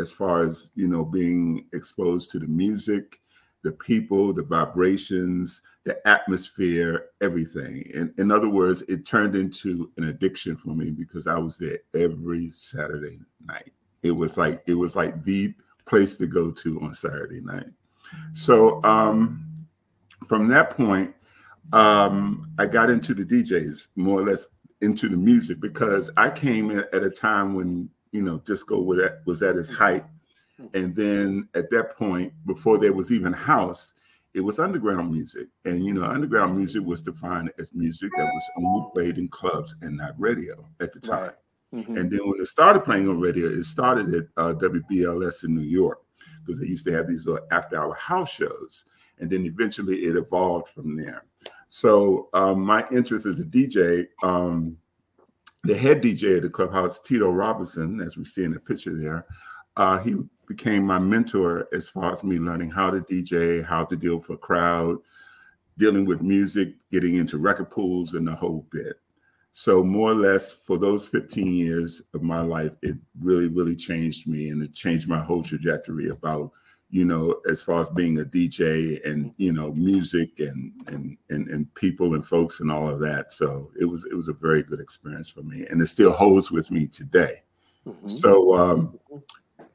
[0.00, 3.20] As far as you know, being exposed to the music,
[3.62, 7.82] the people, the vibrations, the atmosphere, everything.
[7.94, 11.78] In, in other words, it turned into an addiction for me because I was there
[11.94, 13.72] every Saturday night.
[14.02, 15.54] It was like it was like the
[15.86, 17.66] place to go to on Saturday night.
[18.32, 19.44] So um,
[20.26, 21.14] from that point,
[21.72, 24.46] um, I got into the DJs more or less
[24.80, 29.00] into the music because I came in at a time when you know disco was
[29.00, 30.04] at, was at its height,
[30.74, 33.94] and then at that point, before there was even house,
[34.34, 35.48] it was underground music.
[35.64, 39.74] And you know, underground music was defined as music that was only played in clubs
[39.82, 41.22] and not radio at the time.
[41.22, 41.34] Right.
[41.74, 41.96] Mm-hmm.
[41.96, 45.62] And then when it started playing on radio, it started at uh, WBLS in New
[45.62, 46.00] York
[46.44, 48.84] because they used to have these little after-hour house shows,
[49.18, 51.24] and then eventually it evolved from there.
[51.68, 54.76] So um, my interest as a DJ, um,
[55.64, 59.26] the head DJ at the clubhouse, Tito Robinson, as we see in the picture there,
[59.76, 63.96] uh, he became my mentor as far as me learning how to DJ, how to
[63.96, 64.98] deal with a crowd,
[65.78, 68.96] dealing with music, getting into record pools, and the whole bit.
[69.52, 74.28] So more or less for those 15 years of my life, it really, really changed
[74.28, 76.52] me and it changed my whole trajectory about,
[76.90, 81.48] you know, as far as being a DJ and, you know, music and and and,
[81.48, 83.32] and people and folks and all of that.
[83.32, 85.66] So it was it was a very good experience for me.
[85.70, 87.42] And it still holds with me today.
[87.86, 88.08] Mm-hmm.
[88.08, 88.98] So um,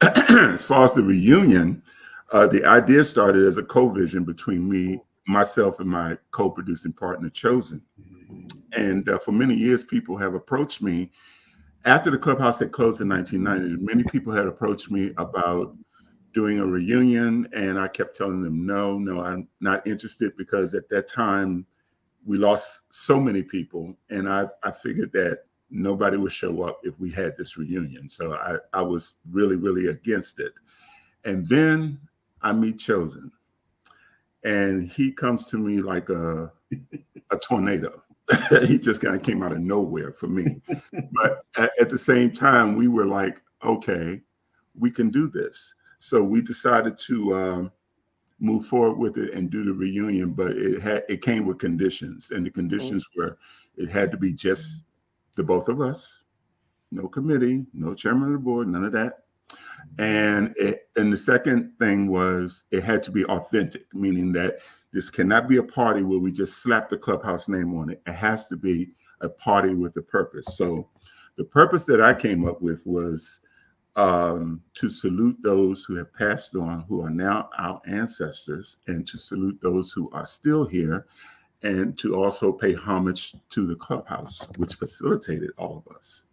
[0.52, 1.82] as far as the reunion,
[2.32, 7.82] uh, the idea started as a co-vision between me, myself, and my co-producing partner, Chosen.
[8.76, 11.12] And uh, for many years, people have approached me
[11.86, 13.82] after the clubhouse had closed in 1990.
[13.82, 15.76] Many people had approached me about
[16.36, 20.86] doing a reunion, and I kept telling them, no, no, I'm not interested because at
[20.90, 21.64] that time
[22.26, 26.92] we lost so many people, and I, I figured that nobody would show up if
[27.00, 28.10] we had this reunion.
[28.10, 30.52] So I, I was really, really against it.
[31.24, 31.98] And then
[32.42, 33.32] I meet Chosen,
[34.44, 36.52] and he comes to me like a,
[37.30, 38.02] a tornado.
[38.66, 40.60] he just kind of came out of nowhere for me.
[41.12, 44.20] but at, at the same time, we were like, okay,
[44.78, 45.74] we can do this.
[45.98, 47.72] So we decided to um,
[48.38, 52.30] move forward with it and do the reunion, but it had it came with conditions,
[52.30, 53.20] and the conditions mm-hmm.
[53.20, 53.38] were
[53.76, 54.82] it had to be just
[55.36, 56.20] the both of us,
[56.90, 59.24] no committee, no chairman of the board, none of that.
[59.98, 64.58] And it, and the second thing was it had to be authentic, meaning that
[64.92, 68.02] this cannot be a party where we just slap the clubhouse name on it.
[68.06, 70.56] It has to be a party with a purpose.
[70.56, 70.88] So
[71.36, 73.40] the purpose that I came up with was
[73.96, 79.18] um, to salute those who have passed on, who are now our ancestors, and to
[79.18, 81.06] salute those who are still here
[81.62, 86.24] and to also pay homage to the clubhouse, which facilitated all of us.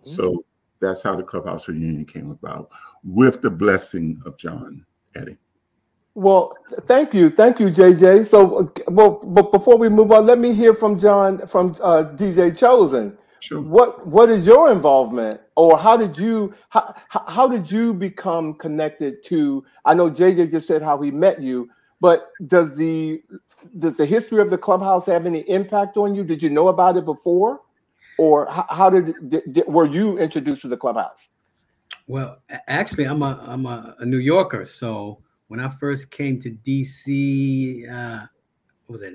[0.00, 0.10] Mm-hmm.
[0.10, 0.44] So
[0.80, 2.70] that's how the clubhouse reunion came about,
[3.04, 5.36] with the blessing of John Eddie.
[6.14, 8.28] Well, thank you, thank you, JJ.
[8.28, 12.56] So, well, but before we move on, let me hear from John, from uh, DJ
[12.56, 13.16] Chosen.
[13.40, 13.60] Sure.
[13.60, 19.24] What What is your involvement, or how did you how, how did you become connected
[19.24, 19.64] to?
[19.84, 21.68] I know JJ just said how he met you,
[22.00, 23.20] but does the
[23.76, 26.22] does the history of the clubhouse have any impact on you?
[26.22, 27.62] Did you know about it before,
[28.18, 31.28] or how, how did, did, did, were you introduced to the clubhouse?
[32.06, 32.38] Well,
[32.68, 37.90] actually, I'm a I'm a, a, New Yorker, so when I first came to DC,
[37.90, 38.26] uh,
[38.86, 39.12] was it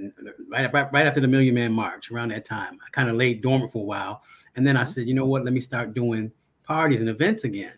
[0.52, 2.12] right, right right after the Million Man March?
[2.12, 4.24] Around that time, I kind of laid dormant for a while,
[4.56, 4.92] and then I mm-hmm.
[4.92, 5.44] said, you know what?
[5.44, 6.32] Let me start doing
[6.64, 7.74] parties and events again.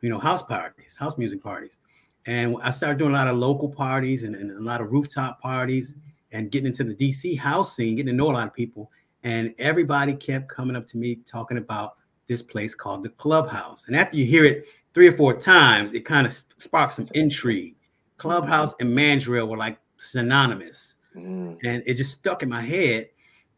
[0.00, 1.78] You know, house parties, house music parties.
[2.26, 5.40] And I started doing a lot of local parties and, and, a lot of rooftop
[5.40, 5.94] parties
[6.32, 8.90] and getting into the DC house scene, getting to know a lot of people.
[9.22, 11.96] And everybody kept coming up to me talking about
[12.26, 13.86] this place called the Clubhouse.
[13.86, 17.76] And after you hear it three or four times, it kind of sparks some intrigue.
[18.16, 20.96] Clubhouse and Mandrill were like synonymous.
[21.14, 21.58] Mm.
[21.64, 23.08] And it just stuck in my head.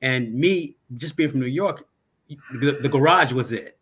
[0.03, 1.87] And me, just being from New York,
[2.29, 3.79] the, the garage was it.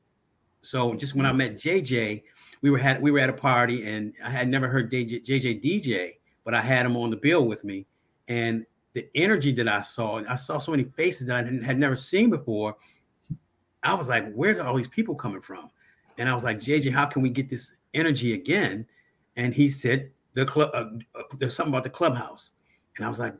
[0.62, 2.22] So just when I met JJ,
[2.62, 5.62] we were had we were at a party and I had never heard JJ, JJ
[5.62, 6.14] DJ,
[6.44, 7.86] but I had him on the bill with me,
[8.28, 8.64] and
[8.94, 11.96] the energy that I saw, and I saw so many faces that I had never
[11.96, 12.76] seen before.
[13.82, 15.70] I was like, where's all these people coming from?
[16.16, 18.86] And I was like, JJ, how can we get this energy again?
[19.36, 22.52] And he said, the club, uh, uh, there's something about the clubhouse.
[22.96, 23.34] And I was like,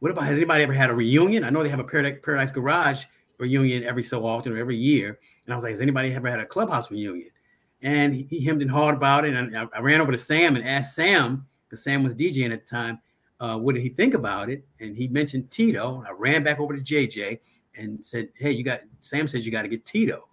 [0.00, 1.44] what about, has anybody ever had a reunion?
[1.44, 3.04] I know they have a Paradise, Paradise Garage
[3.38, 5.18] reunion every so often or every year.
[5.44, 7.30] And I was like, has anybody ever had a clubhouse reunion?
[7.82, 9.34] And he, he hemmed and hawed about it.
[9.34, 12.64] And I, I, ran over to Sam and asked Sam, because Sam was DJing at
[12.64, 12.98] the time,
[13.38, 14.64] uh, what did he think about it?
[14.80, 16.02] And he mentioned Tito.
[16.06, 17.38] I ran back over to JJ
[17.76, 20.26] and said, Hey, you got Sam says you got to get Tito.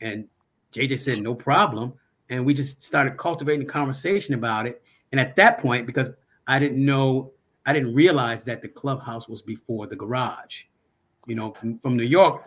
[0.00, 0.26] And
[0.72, 1.92] JJ said, No problem.
[2.28, 4.82] And we just started cultivating a conversation about it.
[5.12, 6.10] And at that point, because
[6.46, 7.32] I didn't know,
[7.66, 10.64] I didn't realize that the clubhouse was before the garage.
[11.26, 12.46] You know, from, from New York,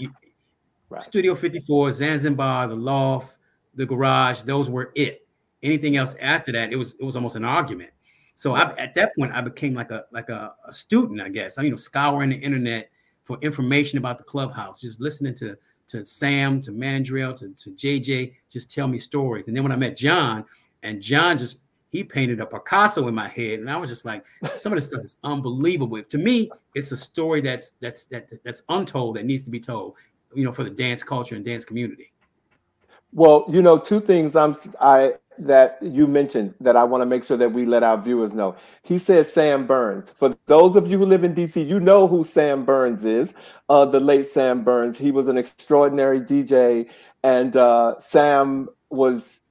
[0.89, 1.03] right.
[1.03, 3.37] Studio 54, Zanzibar, the loft,
[3.75, 5.27] the garage, those were it.
[5.61, 7.91] Anything else after that, it was it was almost an argument.
[8.35, 11.57] So I, at that point, I became like a like a, a student, I guess.
[11.57, 12.89] I you know scouring the internet
[13.23, 15.55] for information about the clubhouse, just listening to
[15.89, 19.47] to Sam, to Mandrill, to, to JJ, just tell me stories.
[19.47, 20.45] And then when I met John,
[20.81, 21.57] and John just
[21.93, 24.25] he painted a Picasso in my head, and I was just like,
[24.55, 26.01] some of this stuff is unbelievable.
[26.03, 29.93] To me, it's a story that's that's that that's untold that needs to be told,
[30.33, 32.11] you know, for the dance culture and dance community.
[33.13, 37.23] Well, you know, two things I'm I that you mentioned that I want to make
[37.23, 38.55] sure that we let our viewers know.
[38.81, 40.09] He says Sam Burns.
[40.09, 43.35] For those of you who live in DC, you know who Sam Burns is,
[43.69, 44.97] uh, the late Sam Burns.
[44.97, 46.89] He was an extraordinary DJ,
[47.21, 49.41] and uh, Sam was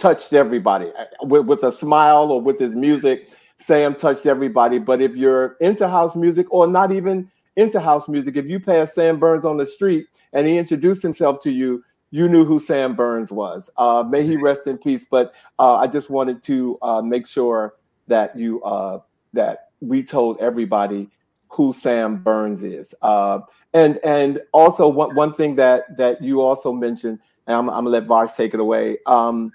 [0.00, 3.28] touched everybody uh, with, with a smile or with his music.
[3.58, 4.78] Sam touched everybody.
[4.78, 8.94] But if you're into house music or not even into house music, if you pass
[8.94, 12.96] Sam Burns on the street and he introduced himself to you, you knew who Sam
[12.96, 13.70] Burns was.
[13.76, 15.06] Uh, may he rest in peace.
[15.08, 17.74] But uh, I just wanted to uh, make sure
[18.08, 19.00] that you uh,
[19.34, 21.08] that we told everybody
[21.48, 22.94] who Sam Burns is.
[23.02, 23.40] Uh,
[23.74, 27.90] and and also one, one thing that that you also mentioned, and I'm, I'm gonna
[27.90, 28.98] let Vars take it away.
[29.06, 29.52] Um,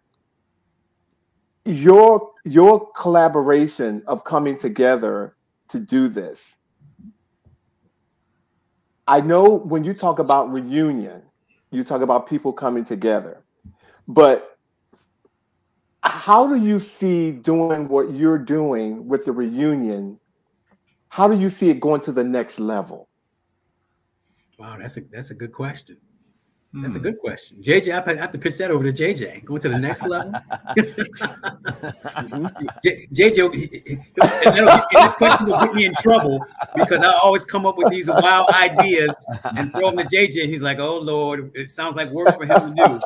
[1.65, 5.35] your your collaboration of coming together
[5.69, 6.57] to do this.
[9.07, 11.23] I know when you talk about reunion,
[11.71, 13.43] you talk about people coming together.
[14.07, 14.57] But
[16.01, 20.19] how do you see doing what you're doing with the reunion?
[21.09, 23.09] How do you see it going to the next level?
[24.59, 25.97] Wow, that's a that's a good question.
[26.81, 27.03] That's a hmm.
[27.03, 27.55] good question.
[27.61, 29.45] JJ, I have to pitch that over to JJ.
[29.45, 30.33] Going to the next level.
[33.15, 36.45] JJ, that question will get me in trouble
[36.75, 40.47] because I always come up with these wild ideas and throw them to JJ.
[40.47, 42.99] He's like, "Oh Lord, it sounds like work for him to do."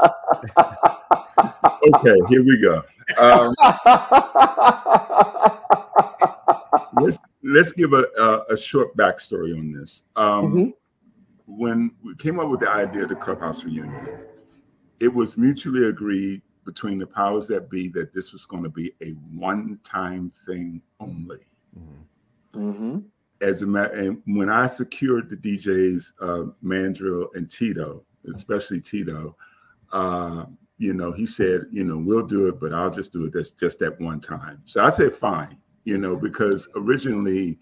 [1.93, 2.83] Okay, here we go.
[3.17, 3.53] Um,
[7.03, 10.05] let's let's give a, a, a short backstory on this.
[10.15, 10.69] Um, mm-hmm
[11.49, 14.19] when we came up with the idea of the clubhouse reunion,
[14.99, 18.93] it was mutually agreed between the powers that be that this was going to be
[19.01, 21.39] a one-time thing only.
[21.77, 22.69] Mm-hmm.
[22.69, 22.99] mm-hmm.
[23.41, 29.37] As a matter, and when I secured the DJs, uh, Mandrill and Tito, especially Tito,
[29.93, 30.43] uh,
[30.77, 33.33] you know, he said, you know, we'll do it, but I'll just do it.
[33.33, 34.61] That's just that one time.
[34.65, 37.57] So I said, fine, you know, because originally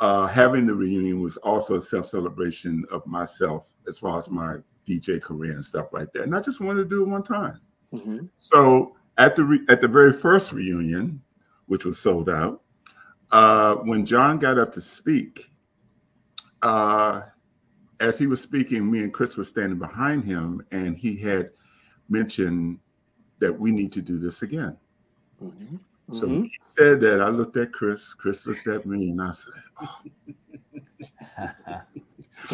[0.00, 4.56] uh, having the reunion was also a self celebration of myself as far as my
[4.86, 6.22] DJ career and stuff like that.
[6.22, 7.60] And I just wanted to do it one time.
[7.92, 8.26] Mm-hmm.
[8.38, 11.20] So at the re- at the very first reunion,
[11.66, 12.62] which was sold out,
[13.30, 15.50] uh, when John got up to speak,
[16.62, 17.22] uh,
[18.00, 21.50] as he was speaking, me and Chris were standing behind him, and he had
[22.08, 22.78] mentioned
[23.40, 24.76] that we need to do this again.
[25.42, 25.76] Mm-hmm.
[26.10, 26.42] So mm-hmm.
[26.42, 27.20] he said that.
[27.20, 28.14] I looked at Chris.
[28.14, 30.00] Chris looked at me, and I said, oh.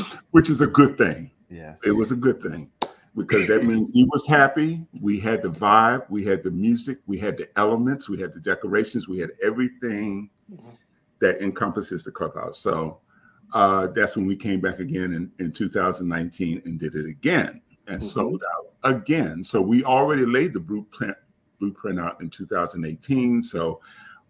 [0.31, 1.31] which is a good thing.
[1.49, 2.71] Yes, it was a good thing
[3.17, 4.85] because that means he was happy.
[5.01, 8.41] We had the vibe, we had the music, we had the elements, we had the
[8.41, 10.71] decorations, we had everything mm-hmm.
[11.21, 12.59] that encompasses the clubhouse.
[12.59, 13.01] So
[13.53, 17.99] uh, that's when we came back again in, in 2019 and did it again and
[17.99, 18.07] mm-hmm.
[18.07, 19.45] sold out again.
[19.45, 21.17] So we already laid the blueprint
[21.59, 23.43] blueprint out in 2018.
[23.43, 23.81] So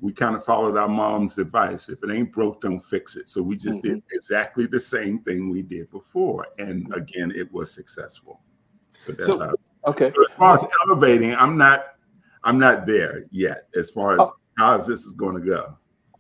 [0.01, 1.89] we kind of followed our mom's advice.
[1.89, 3.29] If it ain't broke, don't fix it.
[3.29, 3.95] So we just mm-hmm.
[3.95, 6.47] did exactly the same thing we did before.
[6.59, 8.41] And again, it was successful.
[8.99, 9.55] So that's so, how
[9.91, 10.13] okay.
[10.15, 11.97] So as far as elevating, I'm not
[12.43, 14.37] I'm not there yet as far as oh.
[14.59, 15.77] how this is going to go.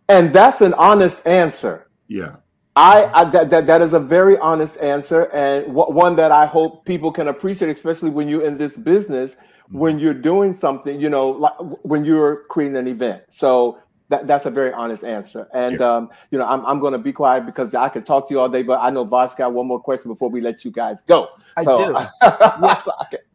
[0.08, 1.88] And that's an honest answer.
[2.08, 2.36] Yeah.
[2.76, 6.44] I, I that, that that is a very honest answer and w- one that I
[6.44, 9.36] hope people can appreciate, especially when you're in this business
[9.70, 13.22] when you're doing something, you know, like when you're creating an event.
[13.34, 15.48] So That, that's a very honest answer.
[15.54, 15.96] And, yeah.
[15.96, 18.40] um, you know, I'm, I'm going to be quiet because I could talk to you
[18.40, 20.98] all day, but I know Vosh got one more question before we let you guys
[21.06, 21.30] go.
[21.56, 21.92] I so, do.
[22.22, 22.82] yeah.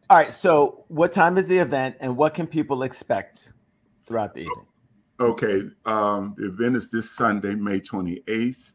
[0.08, 0.32] All right.
[0.32, 3.52] So, what time is the event and what can people expect
[4.06, 4.66] throughout the evening?
[5.18, 5.62] Okay.
[5.86, 8.72] Um, the event is this Sunday, May 28th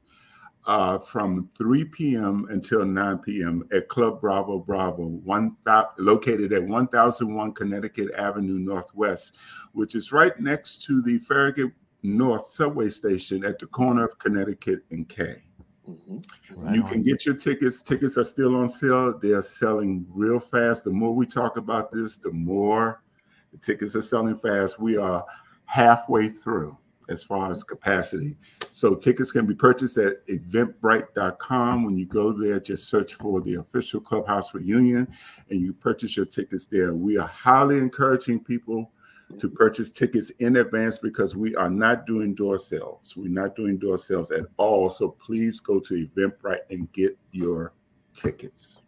[0.66, 2.47] uh, from 3 p.m.
[2.49, 3.63] until 9 p.m.
[3.72, 9.36] at Club Bravo Bravo, one th- located at 1001 Connecticut Avenue Northwest,
[9.74, 14.84] which is right next to the Farragut North subway station at the corner of Connecticut
[14.91, 15.43] and K.
[15.88, 16.18] Mm-hmm.
[16.55, 16.89] Right you on.
[16.89, 17.84] can get your tickets.
[17.84, 19.18] Tickets are still on sale.
[19.20, 20.84] They are selling real fast.
[20.84, 23.03] The more we talk about this, the more
[23.51, 24.80] the tickets are selling fast.
[24.80, 25.24] We are
[25.66, 26.76] halfway through
[27.10, 28.38] as far as capacity.
[28.72, 31.84] So tickets can be purchased at eventbrite.com.
[31.86, 35.08] When you go there, just search for the official Clubhouse reunion
[35.49, 36.93] and you purchase your tickets there.
[36.93, 38.91] We are highly encouraging people
[39.39, 43.16] to purchase tickets in advance because we are not doing door sales.
[43.18, 44.89] We're not doing door sales at all.
[44.89, 47.74] So please go to Eventbrite and get your
[48.14, 48.80] tickets.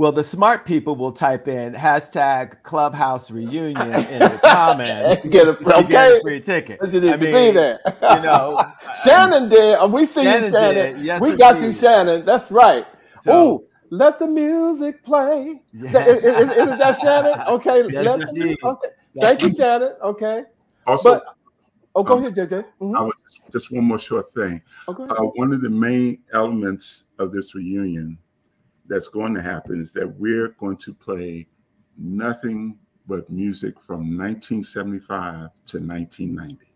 [0.00, 5.26] Well, the smart people will type in hashtag clubhouse reunion in the comments.
[5.26, 5.88] get a, okay.
[5.88, 6.80] get a free ticket.
[6.90, 7.80] You need I to mean, be there.
[7.84, 8.72] you know,
[9.04, 9.74] Shannon did.
[9.74, 11.04] Uh, we see Shannon you, Shannon.
[11.04, 11.38] Yes, we indeed.
[11.38, 12.24] got you, Shannon.
[12.24, 12.86] That's right.
[13.20, 15.60] So, oh, let the music play.
[15.74, 16.06] Yeah.
[16.06, 17.38] Is, is, is, that Shannon?
[17.48, 17.86] Okay.
[17.90, 18.88] Yes, let the, okay.
[19.20, 19.92] Thank you, Shannon.
[20.02, 20.44] Okay.
[20.86, 21.24] Also, but,
[21.94, 22.64] oh, go um, ahead, JJ.
[22.80, 22.96] Mm-hmm.
[22.96, 24.62] I was just, just, one more short thing.
[24.88, 25.02] Okay.
[25.02, 28.16] Uh, one of the main elements of this reunion
[28.90, 31.46] that's going to happen is that we're going to play
[31.96, 36.66] nothing but music from 1975 to 1990.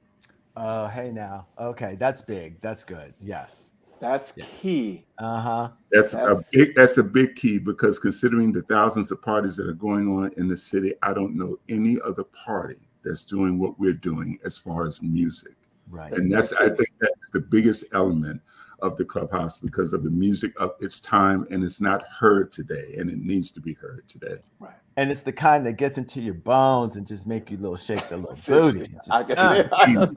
[0.57, 1.47] Oh, hey now.
[1.61, 2.61] Okay, that's big.
[2.61, 3.13] That's good.
[3.21, 3.73] Yes.
[4.01, 4.47] That's yes.
[4.61, 5.05] key.
[5.19, 5.71] Uh-huh.
[5.91, 9.69] That's, that's a big that's a big key because considering the thousands of parties that
[9.69, 13.79] are going on in the city, I don't know any other party that's doing what
[13.79, 15.55] we're doing as far as music.
[15.91, 16.13] Right.
[16.13, 18.41] And that's I think that's the biggest element
[18.81, 22.95] of the clubhouse because of the music of its time and it's not heard today
[22.99, 24.37] and it needs to be heard today.
[24.59, 27.77] Right and it's the kind that gets into your bones and just make you little
[27.77, 28.87] shake the little booty.
[28.89, 30.09] Just, I get uh.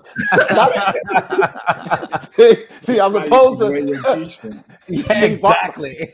[2.35, 4.63] see, see, I'm opposed to.
[4.87, 6.13] yeah, exactly.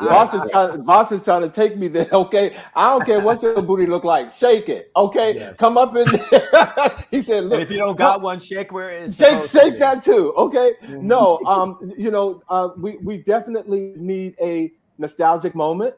[0.00, 0.82] Voss is trying.
[0.82, 2.08] Voss is trying to take me there.
[2.12, 4.30] Okay, I don't care what your booty look like.
[4.30, 4.92] Shake it.
[4.94, 5.56] Okay, yes.
[5.56, 7.04] come up in there.
[7.10, 9.16] he said, "Look, and if you don't got one, shake where it is.
[9.16, 10.32] Shake, shake to that too.
[10.36, 11.06] Okay, mm-hmm.
[11.06, 15.94] no, um, you know, uh, we we definitely need a nostalgic moment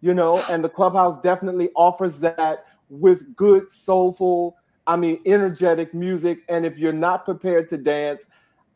[0.00, 6.40] you know, and the clubhouse definitely offers that with good, soulful, I mean, energetic music.
[6.48, 8.26] And if you're not prepared to dance,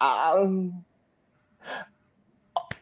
[0.00, 0.84] um,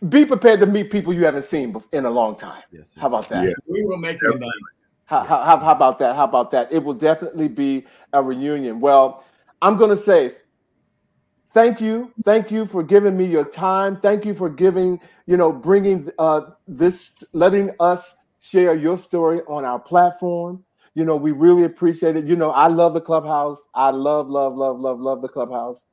[0.09, 2.62] be prepared to meet people you haven't seen in a long time.
[2.72, 3.45] Yes, how about that?
[3.45, 3.55] Yes.
[3.70, 4.40] We will make it.
[5.05, 6.16] How, how, how about that?
[6.16, 6.72] How about that?
[6.72, 8.80] It will definitely be a reunion.
[8.80, 9.24] Well,
[9.61, 10.32] I'm going to say
[11.53, 15.53] thank you thank you for giving me your time thank you for giving you know
[15.53, 20.64] bringing uh this letting us share your story on our platform.
[20.95, 22.26] You know, we really appreciate it.
[22.26, 23.59] You know, I love the clubhouse.
[23.74, 25.86] I love, love, love, love, love the clubhouse.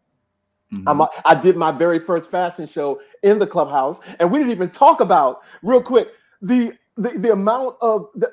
[0.73, 1.01] Mm-hmm.
[1.01, 4.69] A, i did my very first fashion show in the clubhouse, and we didn't even
[4.69, 6.09] talk about real quick
[6.41, 8.31] the the, the amount of the.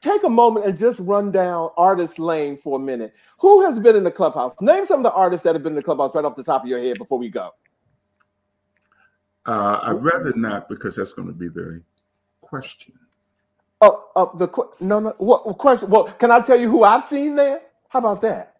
[0.00, 3.12] Take a moment and just run down artist lane for a minute.
[3.40, 4.54] Who has been in the clubhouse?
[4.60, 6.62] Name some of the artists that have been in the clubhouse right off the top
[6.62, 7.50] of your head before we go.
[9.44, 11.82] Uh, I'd rather not because that's going to be very
[12.48, 12.94] question.
[13.80, 14.48] Oh, oh the
[14.84, 15.14] no, no.
[15.18, 15.90] What question?
[15.90, 17.60] Well, can I tell you who I've seen there?
[17.88, 18.56] How about that?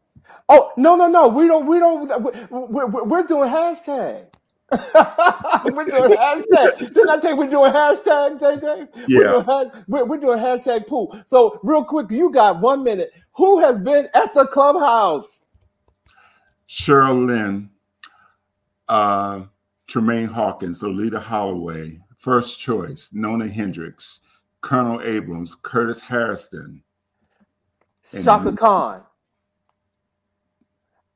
[0.49, 1.29] Oh, no, no, no.
[1.29, 1.67] We don't.
[1.67, 2.51] We don't.
[2.51, 4.27] We're, we're, we're doing hashtag.
[4.73, 6.79] we're doing hashtag.
[6.79, 9.05] Didn't I tell you we're doing hashtag, JJ?
[9.09, 9.19] Yeah.
[9.19, 11.19] We're doing, we're, we're doing hashtag pool.
[11.27, 13.13] So, real quick, you got one minute.
[13.33, 15.45] Who has been at the clubhouse?
[16.69, 17.71] Cheryl Lynn,
[18.89, 19.45] uh,
[19.89, 24.21] Tramaine Hawkins, Loleatta Holloway, First Choice, Nona Hendryx,
[24.61, 26.83] Colonel Abrams, Curtis Hairston,
[28.23, 29.01] Chaka Khan.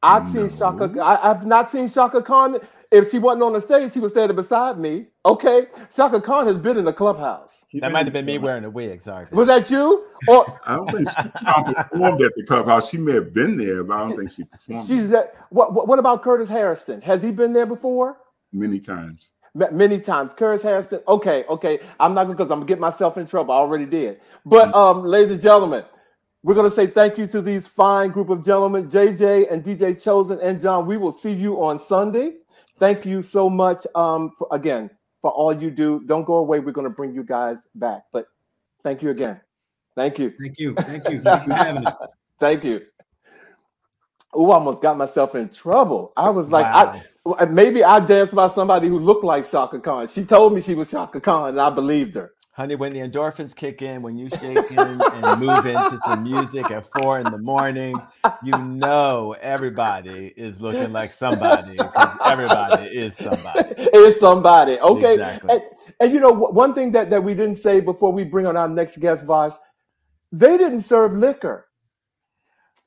[0.03, 0.49] I've no.
[0.49, 0.99] seen Chaka.
[1.03, 2.61] I, have not seen Chaka Khan.
[2.91, 5.09] If she wasn't on the stage, she was standing beside me.
[5.27, 7.67] Okay, Chaka Khan has been in the clubhouse.
[7.75, 9.03] That might have been me wearing a wig.
[9.03, 9.27] Sorry.
[9.33, 10.07] Was that you?
[10.29, 12.89] Or I don't think she performed at the clubhouse.
[12.89, 14.89] She may have been there, but I don't think she performed.
[14.89, 15.35] She's that.
[15.51, 15.89] What, what?
[15.89, 17.03] What about Curtis Hairston?
[17.03, 18.17] Has he been there before?
[18.51, 20.33] Many times many times.
[20.35, 21.01] Curtis Hairston.
[21.07, 21.81] Okay, okay.
[22.01, 23.55] I'm not gonna because I'm gonna get myself in trouble.
[23.55, 24.21] I already did.
[24.45, 24.75] But mm-hmm.
[24.75, 25.85] um, ladies and gentlemen,
[26.43, 30.41] we're gonna say thank you to these fine group of gentlemen, JJ and DJ Chosen
[30.41, 30.87] and John.
[30.87, 32.37] We will see you on Sunday.
[32.79, 33.87] Thank you so much.
[33.95, 34.91] Um, for, again
[35.23, 36.03] for all you do.
[36.05, 36.59] Don't go away.
[36.59, 38.03] We're gonna bring you guys back.
[38.13, 38.27] But
[38.83, 39.41] thank you again.
[39.95, 40.35] Thank you.
[40.39, 40.75] Thank you.
[40.75, 41.23] Thank you.
[41.23, 42.09] Thank you for having us.
[42.41, 42.83] Thank you.
[44.35, 46.13] Oh, I almost got myself in trouble.
[46.17, 46.95] I was like, wow.
[46.95, 47.03] I
[47.49, 50.07] maybe I danced by somebody who looked like Chaka Khan.
[50.09, 52.33] She told me she was Chaka Khan, and I believed her.
[52.55, 56.71] Honey, when the endorphins kick in, when you shake in and move into some music
[56.71, 57.97] at four in the morning,
[58.45, 63.75] you know everybody is looking like somebody because everybody is somebody.
[63.95, 64.79] Is somebody.
[64.81, 65.15] Okay.
[65.15, 65.51] Exactly.
[65.51, 65.63] And,
[65.99, 68.69] and, you know, one thing that, that we didn't say before we bring on our
[68.69, 69.53] next guest, Vash,
[70.31, 71.69] they didn't serve liquor.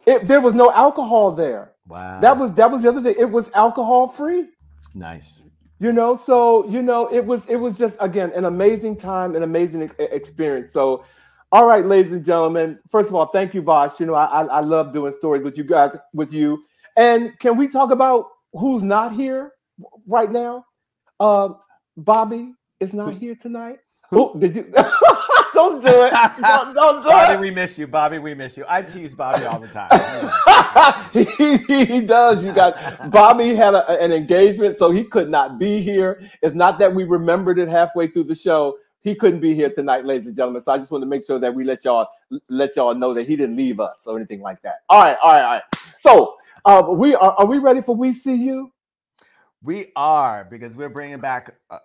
[0.06, 1.74] It, there was no alcohol there.
[1.88, 2.20] Wow.
[2.20, 3.16] That was that was the other thing.
[3.18, 4.50] It was alcohol free.
[4.94, 5.44] Nice
[5.80, 9.44] you know so you know it was it was just again an amazing time an
[9.44, 11.04] amazing experience so
[11.52, 14.60] all right ladies and gentlemen first of all thank you vosh you know i i
[14.62, 16.64] love doing stories with you guys with you
[16.98, 19.52] and can we talk about who's not here
[20.08, 20.66] right now
[21.20, 21.50] uh,
[21.98, 23.80] bobby is not here tonight
[24.14, 24.74] oh did you
[25.56, 26.12] Don't do it.
[26.42, 27.40] Don't, don't do Bobby, it.
[27.40, 27.88] we miss you.
[27.88, 28.66] Bobby, we miss you.
[28.68, 29.90] I tease Bobby all the time.
[31.13, 32.73] he, he does, you guys.
[33.09, 36.21] Bobby had a, an engagement, so he could not be here.
[36.41, 38.78] It's not that we remembered it halfway through the show.
[39.01, 40.61] He couldn't be here tonight, ladies and gentlemen.
[40.63, 42.07] So I just want to make sure that we let y'all
[42.49, 44.78] let y'all know that he didn't leave us or anything like that.
[44.89, 45.63] All right, all right, all right.
[45.76, 48.71] So uh, we are are we ready for We See You?
[49.61, 51.80] We are because we're bringing back a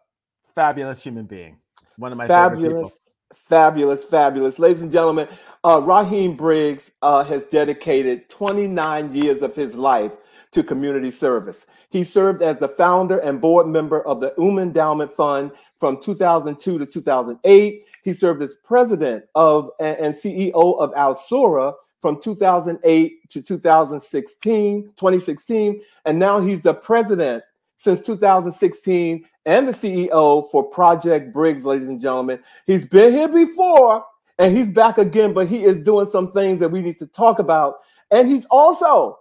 [0.55, 1.59] fabulous human being.
[1.97, 3.00] One of my fabulous, favorite people.
[3.33, 4.59] Fabulous, fabulous.
[4.59, 5.29] Ladies and gentlemen,
[5.65, 10.13] uh, Rahim Briggs uh, has dedicated 29 years of his life
[10.51, 11.65] to community service.
[11.91, 16.79] He served as the founder and board member of the UM Endowment Fund from 2002
[16.79, 17.85] to 2008.
[18.03, 26.19] He served as president of and CEO of Al-Sura from 2008 to 2016, 2016, and
[26.19, 27.45] now he's the president
[27.77, 32.41] since 2016 and the CEO for Project Briggs, ladies and gentlemen.
[32.67, 34.05] He's been here before
[34.39, 37.39] and he's back again, but he is doing some things that we need to talk
[37.39, 37.77] about.
[38.11, 39.19] And he's also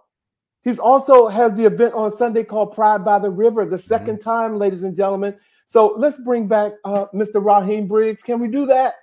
[0.62, 4.16] he's also has the event on Sunday called Pride by the River, the 2nd mm-hmm.
[4.16, 5.36] time, ladies and gentlemen.
[5.66, 7.44] So let's bring back uh, Mr.
[7.44, 8.22] Rahim Briggs.
[8.22, 8.94] Can we do that?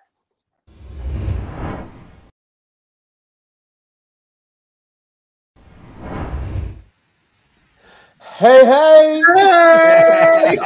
[8.37, 9.23] Hey, hey.
[9.35, 10.55] Hey.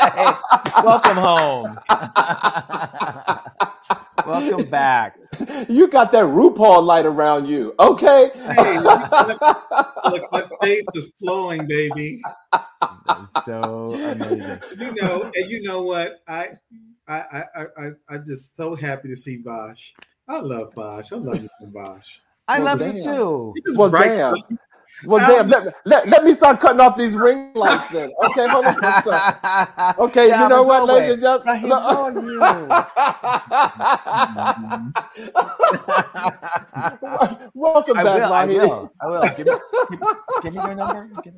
[0.84, 1.80] Welcome home.
[4.28, 5.18] Welcome back.
[5.70, 7.74] You got that RuPaul light around you.
[7.80, 8.32] Okay.
[8.36, 9.40] Hey, look,
[10.34, 12.22] my face is flowing, baby.
[13.08, 14.60] That's so amazing.
[14.78, 16.24] You know, and you know what?
[16.28, 16.50] I
[17.08, 19.92] I I I I'm just so happy to see Bosch.
[20.28, 21.14] I love Bosch.
[21.14, 22.18] I love you, Bosch.
[22.50, 22.98] I well, love damn.
[22.98, 23.54] you too.
[23.78, 24.36] Well, damn.
[25.06, 28.12] Well, damn, let, let, let me start cutting off these ring lights then.
[28.26, 30.00] Okay, hold on for a second.
[30.00, 31.70] Okay, yeah, you know what, ladies and gentlemen?
[37.54, 38.92] Welcome I back, will, I will.
[39.02, 39.22] I will.
[39.36, 39.54] Give me,
[39.90, 40.00] give,
[40.44, 41.04] give me your number.
[41.04, 41.12] Me.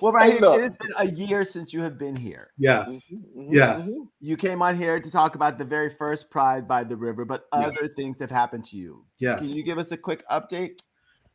[0.00, 2.48] well, Rahim, hey, it has been a year since you have been here.
[2.58, 3.10] Yes.
[3.12, 3.88] Mm-hmm, mm-hmm, yes.
[3.88, 4.02] Mm-hmm.
[4.20, 7.48] You came on here to talk about the very first Pride by the River, but
[7.54, 7.76] yes.
[7.76, 9.04] other things have happened to you.
[9.18, 9.40] Yes.
[9.40, 10.78] Can you give us a quick update?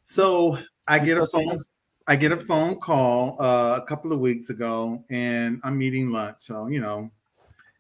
[0.06, 1.64] So I get a phone.
[2.08, 6.38] I get a phone call uh, a couple of weeks ago, and I'm eating lunch.
[6.39, 7.10] So you know,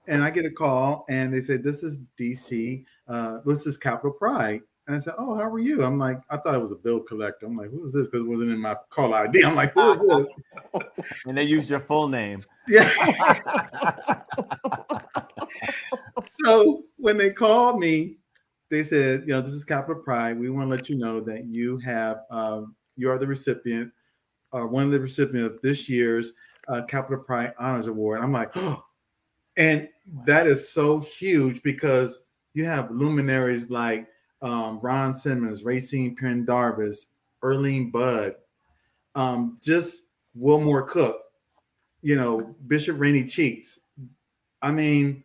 [0.07, 2.83] and I get a call, and they said, "This is DC.
[3.07, 6.37] Uh, this is Capital Pride." And I said, "Oh, how are you?" I'm like, I
[6.37, 7.45] thought it was a bill collector.
[7.45, 9.43] I'm like, "Who is this?" Because it wasn't in my call ID.
[9.43, 9.99] I'm like, "Who is
[10.73, 10.83] this?"
[11.27, 12.41] and they used your full name.
[12.67, 12.89] Yeah.
[16.29, 18.17] so when they called me,
[18.75, 20.37] they said, you know, this is Capital Pride.
[20.37, 23.89] We want to let you know that you have, um, you are the recipient,
[24.51, 26.33] uh, one of the recipients of this year's
[26.67, 28.19] uh, Capital Pride Honors Award.
[28.21, 28.83] I'm like, oh,
[29.55, 29.87] and
[30.25, 32.19] that is so huge because
[32.53, 34.07] you have luminaries like
[34.41, 37.07] um, Ron Simmons, Rayceen Pendarvis,
[37.41, 38.35] Earline Budd,
[39.15, 40.01] um, just
[40.33, 41.21] Wilmore Cook,
[42.01, 43.79] you know, Bishop Rainey Cheeks.
[44.61, 45.23] I mean,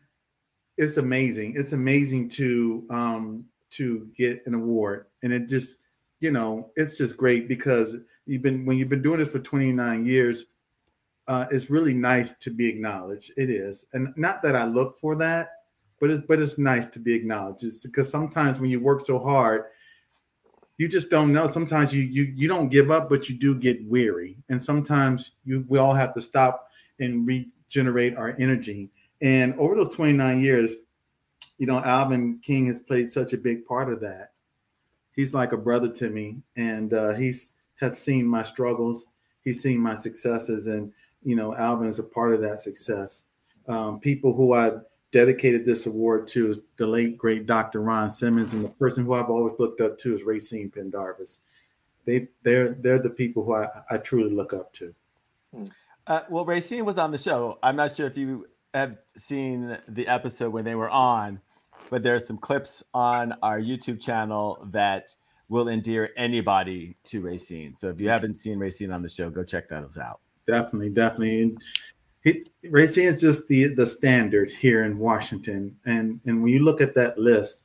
[0.81, 1.53] it's amazing.
[1.57, 5.77] It's amazing to um, to get an award, and it just
[6.21, 10.07] you know it's just great because you've been when you've been doing this for 29
[10.07, 10.47] years.
[11.29, 13.31] Uh, it's really nice to be acknowledged.
[13.37, 15.51] It is, and not that I look for that,
[16.01, 17.63] but it's but it's nice to be acknowledged.
[17.63, 19.65] It's because sometimes when you work so hard,
[20.79, 21.47] you just don't know.
[21.47, 25.67] Sometimes you you you don't give up, but you do get weary, and sometimes you
[25.69, 28.91] we all have to stop and regenerate our energy
[29.21, 30.75] and over those 29 years,
[31.59, 34.33] you know, Alvin King has played such a big part of that.
[35.15, 39.07] He's like a brother to me, and uh, he's has seen my struggles.
[39.43, 40.93] He's seen my successes, and
[41.23, 43.25] you know, Alvin is a part of that success.
[43.69, 44.73] Um, people who I
[45.13, 47.81] dedicated this award to is the late great Dr.
[47.81, 51.39] Ron Simmons, and the person who I've always looked up to is Rayceen Pendarvis.
[52.07, 54.95] they they're they're the people who I, I truly look up to.
[56.07, 57.59] Uh, well, Rayceen was on the show.
[57.63, 61.41] I'm not sure if you have seen the episode when they were on,
[61.91, 65.15] but there's some clips on our YouTube channel that
[65.49, 67.75] will endear anybody to Rayceen.
[67.75, 70.21] So if you haven't seen Rayceen on the show, go check those out.
[70.47, 71.43] Definitely, definitely.
[71.43, 71.59] And
[72.23, 76.81] he, Rayceen is just the the standard here in Washington, and and when you look
[76.81, 77.65] at that list,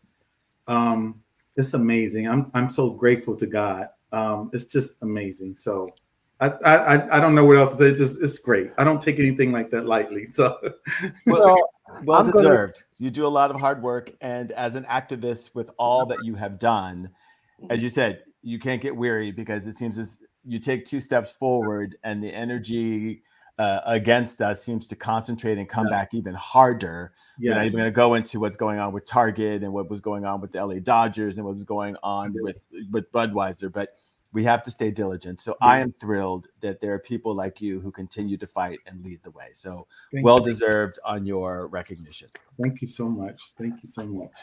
[0.67, 1.21] um,
[1.55, 2.27] it's amazing.
[2.27, 3.89] I'm I'm so grateful to God.
[4.11, 5.55] Um, it's just amazing.
[5.55, 5.93] So
[6.39, 7.89] I, I I don't know what else to say.
[7.89, 8.71] It's just it's great.
[8.77, 10.27] I don't take anything like that lightly.
[10.27, 10.57] So
[11.25, 11.57] well,
[12.03, 12.75] well deserved.
[12.75, 13.05] Gonna...
[13.05, 16.35] You do a lot of hard work, and as an activist, with all that you
[16.35, 17.09] have done,
[17.69, 21.33] as you said, you can't get weary because it seems as you take two steps
[21.33, 23.23] forward, and the energy
[23.57, 26.01] uh, against us seems to concentrate and come yes.
[26.01, 27.13] back even harder.
[27.39, 27.51] Yes.
[27.51, 30.01] We're not even going to go into what's going on with Target and what was
[30.01, 32.41] going on with the LA Dodgers and what was going on yes.
[32.43, 33.89] with with Budweiser, but
[34.35, 35.39] we have to stay diligent.
[35.39, 39.01] So I am thrilled that there are people like you who continue to fight and
[39.01, 39.47] lead the way.
[39.53, 40.51] So Thank well you.
[40.51, 42.27] deserved on your recognition.
[42.61, 43.41] Thank you so much.
[43.57, 44.33] Thank you so much.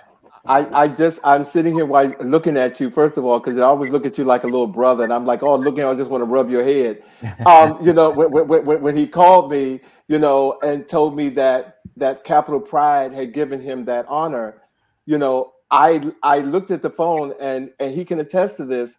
[0.46, 3.62] I, I just I'm sitting here while looking at you first of all because I
[3.62, 6.10] always look at you like a little brother and I'm like oh looking I just
[6.10, 7.02] want to rub your head,
[7.46, 11.76] um you know when, when, when he called me you know and told me that
[11.96, 14.62] that Capital Pride had given him that honor,
[15.04, 18.90] you know I I looked at the phone and and he can attest to this.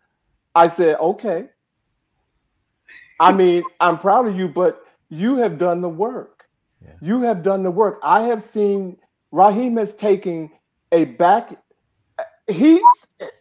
[0.55, 1.49] I said okay.
[3.19, 6.45] I mean I'm proud of you, but you have done the work.
[6.81, 6.91] Yeah.
[7.01, 7.99] You have done the work.
[8.03, 8.97] I have seen
[9.31, 10.51] Rahim has taken
[10.91, 11.57] a back
[12.47, 12.81] he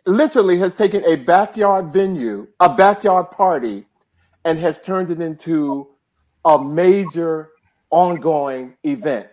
[0.06, 3.84] literally has taken a backyard venue, a backyard party,
[4.44, 5.88] and has turned it into
[6.44, 7.50] a major
[7.90, 9.28] ongoing event.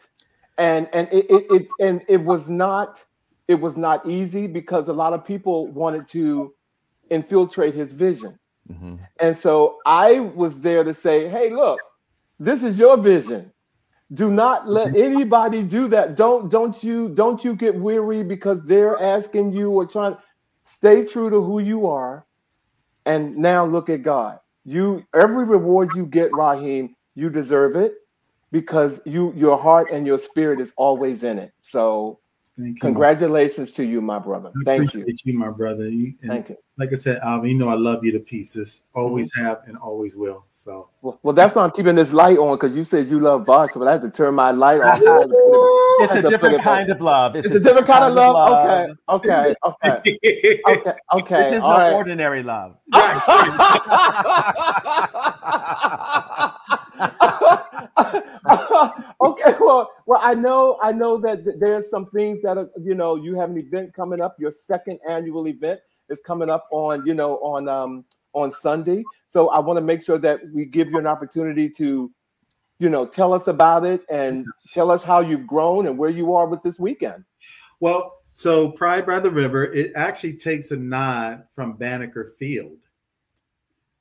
[0.58, 3.04] And and it, it, it and it was not
[3.48, 6.54] it was not easy because a lot of people wanted to
[7.10, 8.38] infiltrate his vision.
[8.72, 8.96] Mm-hmm.
[9.20, 11.80] And so I was there to say, hey, look,
[12.40, 13.52] this is your vision.
[14.14, 15.14] Do not let mm-hmm.
[15.14, 16.16] anybody do that.
[16.16, 20.18] Don't don't you don't you get weary because they're asking you or trying.
[20.64, 22.26] Stay true to who you are,
[23.06, 24.40] and now look at God.
[24.66, 27.96] You every reward you get, Rahim, you deserve it
[28.52, 31.54] because you your heart and your spirit is always in it.
[31.60, 32.20] So
[32.60, 34.52] Thank Congratulations to you, my brother.
[34.54, 35.06] I Thank you.
[35.08, 35.88] you, my brother.
[35.88, 36.58] You, Thank you.
[36.80, 38.84] Like I said, Alvin, you know I love you to pieces.
[38.96, 39.46] Always mm-hmm.
[39.46, 40.46] have and always will.
[40.54, 43.46] So well, well, that's why I'm keeping this light on because you said you love
[43.46, 45.02] vodka, but I have to turn my light off.
[45.04, 47.36] it's a different kind of love.
[47.36, 48.34] It's, it's a, different kind, kind of love.
[48.34, 48.98] love.
[49.10, 49.54] Okay.
[49.66, 50.16] Okay.
[50.16, 50.20] Okay.
[50.68, 50.94] okay.
[51.14, 51.38] Okay.
[51.44, 51.94] This is All no right.
[51.94, 52.78] ordinary love.
[59.22, 63.16] okay, well, well, I know, I know that there's some things that are, you know,
[63.18, 64.38] you have an event coming up.
[64.40, 69.04] Your second annual event is coming up on, you know, on um on Sunday.
[69.28, 72.12] So I want to make sure that we give you an opportunity to,
[72.80, 76.36] you know, tell us about it and tell us how you've grown and where you
[76.36, 77.24] are with this weekend.
[77.80, 82.78] Well, so Pride by the River, it actually takes a nod from Banneker Field.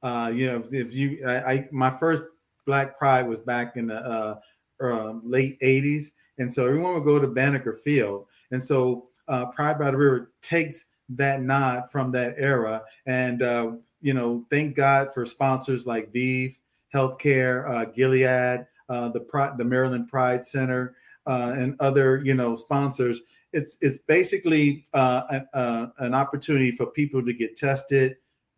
[0.03, 2.25] Uh, you know, if, if you, I, I, my first
[2.67, 4.39] Black Pride was back in the uh,
[4.81, 6.11] uh, late 80s.
[6.39, 8.27] And so everyone would go to Banneker Field.
[8.53, 12.83] And so uh, Pride by the River takes that nod from that era.
[13.07, 16.57] And, uh, you know, thank God for sponsors like ViiV
[16.95, 20.97] Healthcare, uh, Gilead, uh, the, the Maryland Pride Center,
[21.27, 23.21] and other, you know, sponsors.
[23.53, 25.47] It's, it's basically an,
[25.99, 28.17] an opportunity for people to get tested,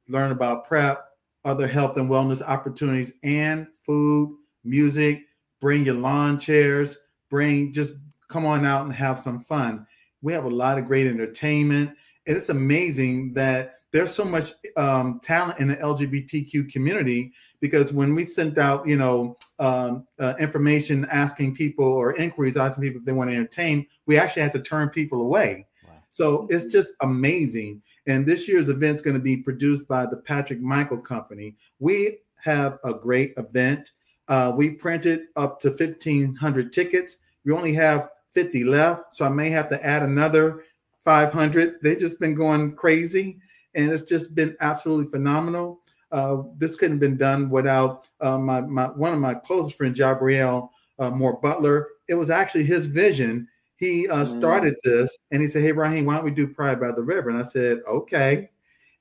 [0.09, 1.05] learn about PrEP,
[1.44, 5.22] other health and wellness opportunities, and food, music,
[5.61, 6.98] bring your lawn chairs,
[7.28, 7.94] bring just
[8.28, 9.86] come on out and have some fun.
[10.22, 11.96] We have a lot of great entertainment.
[12.26, 18.14] And it's amazing that there's so much um, talent in the LGBTQ community because when
[18.14, 23.04] we sent out, you know, um, uh, information asking people or inquiries asking people if
[23.04, 25.66] they want to entertain, we actually had to turn people away.
[25.86, 25.94] Wow.
[26.10, 27.82] So it's just amazing.
[28.06, 31.56] And this year's event is going to be produced by the Patrick Michael Company.
[31.78, 33.90] We have a great event.
[34.28, 37.18] Uh, we printed up to 1,500 tickets.
[37.44, 40.64] We only have 50 left, so I may have to add another
[41.11, 41.82] 500.
[41.82, 43.40] They've just been going crazy,
[43.74, 45.80] and it's just been absolutely phenomenal.
[46.12, 49.98] Uh, this couldn't have been done without uh, my, my one of my closest friends,
[49.98, 50.68] Jabriel
[51.00, 51.88] uh, Moore Butler.
[52.06, 53.48] It was actually his vision.
[53.74, 54.38] He uh, mm.
[54.38, 57.28] started this, and he said, "Hey, Rahim, why don't we do Pride by the River?"
[57.28, 58.48] And I said, "Okay."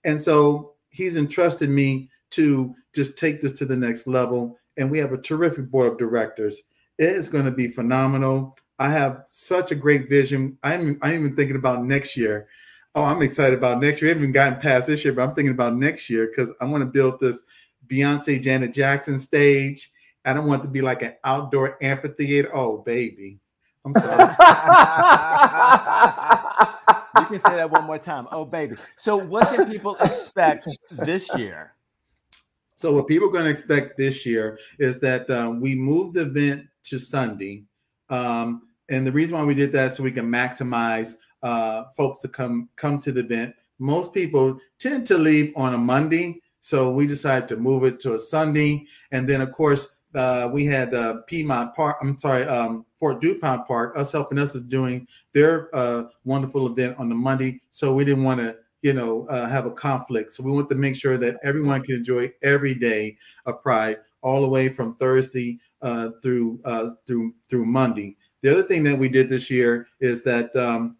[0.03, 4.57] And so he's entrusted me to just take this to the next level.
[4.77, 6.59] And we have a terrific board of directors.
[6.97, 8.57] It is going to be phenomenal.
[8.79, 10.57] I have such a great vision.
[10.63, 12.47] I'm, I'm even thinking about next year.
[12.95, 14.09] Oh, I'm excited about next year.
[14.09, 16.65] I haven't even gotten past this year, but I'm thinking about next year because I
[16.65, 17.43] want to build this
[17.87, 19.91] Beyonce Janet Jackson stage.
[20.25, 22.55] I don't want it to be like an outdoor amphitheater.
[22.55, 23.39] Oh, baby.
[23.85, 24.17] I'm sorry.
[27.19, 28.27] you can say that one more time.
[28.31, 28.75] Oh, baby.
[28.97, 31.73] So, what can people expect this year?
[32.77, 36.21] So, what people are going to expect this year is that um, we moved the
[36.21, 37.63] event to Sunday.
[38.09, 42.27] Um, and the reason why we did that so we can maximize uh, folks to
[42.27, 43.55] come come to the event.
[43.79, 48.15] Most people tend to leave on a Monday, so we decided to move it to
[48.15, 48.85] a Sunday.
[49.11, 51.97] And then, of course, uh, we had uh, Piedmont Park.
[52.01, 53.97] I'm sorry, um, Fort DuPont Park.
[53.97, 58.23] Us helping us is doing their uh, wonderful event on the Monday, so we didn't
[58.23, 60.33] want to, you know, uh, have a conflict.
[60.33, 64.41] So we want to make sure that everyone can enjoy every day of Pride, all
[64.41, 68.17] the way from Thursday uh, through uh, through through Monday.
[68.41, 70.97] The other thing that we did this year is that um,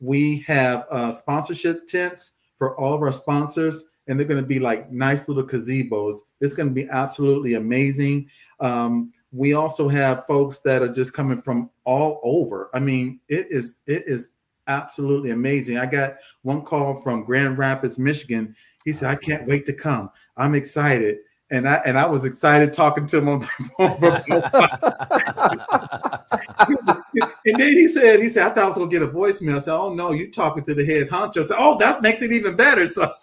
[0.00, 4.90] we have sponsorship tents for all of our sponsors and they're going to be like
[4.90, 6.18] nice little gazebos.
[6.40, 8.28] It's going to be absolutely amazing.
[8.60, 12.70] Um, we also have folks that are just coming from all over.
[12.74, 14.30] I mean, it is it is
[14.66, 15.78] absolutely amazing.
[15.78, 18.54] I got one call from Grand Rapids, Michigan.
[18.84, 20.10] He said, "I can't wait to come.
[20.36, 21.18] I'm excited."
[21.50, 23.46] And I and I was excited talking to him on the
[26.00, 26.20] phone.
[26.58, 29.56] and then he said, he said, I thought I was gonna get a voicemail.
[29.56, 31.44] I said, Oh no, you're talking to the head honcho.
[31.44, 32.86] Said, Oh, that makes it even better.
[32.86, 33.12] So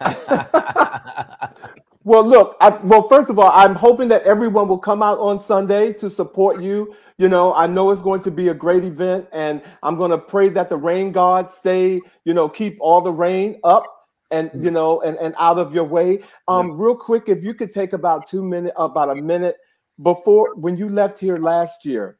[2.02, 5.38] Well, look, I, well, first of all, I'm hoping that everyone will come out on
[5.38, 6.94] Sunday to support you.
[7.18, 10.16] You know, I know it's going to be a great event, and I'm going to
[10.16, 13.84] pray that the rain gods stay, you know, keep all the rain up
[14.30, 16.22] and you know and, and out of your way.
[16.48, 19.56] Um, real quick, if you could take about two minutes, about a minute
[20.02, 22.16] before when you left here last year.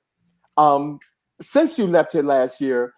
[0.61, 1.01] Um,
[1.41, 2.93] since you left here last year,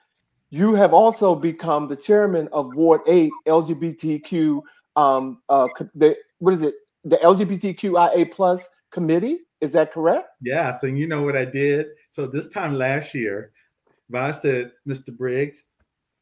[0.50, 4.62] you have also become the chairman of Ward 8 LGBTQ
[4.96, 6.74] um uh the what is it?
[7.04, 9.38] The LGBTQIA plus committee?
[9.60, 10.28] Is that correct?
[10.42, 11.86] Yeah so you know what I did?
[12.10, 13.52] So this time last year
[14.14, 15.16] I said Mr.
[15.16, 15.62] Briggs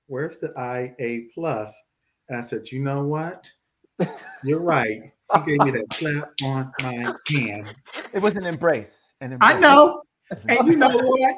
[0.07, 1.73] where's the IA plus?
[1.73, 1.83] plus?
[2.29, 3.51] And I said you know what?
[4.45, 5.13] You're right.
[5.35, 6.93] He gave me that slap on my
[7.29, 7.75] hand.
[8.13, 9.57] It was an embrace an embrace.
[9.57, 10.03] I know
[10.49, 11.37] and you know what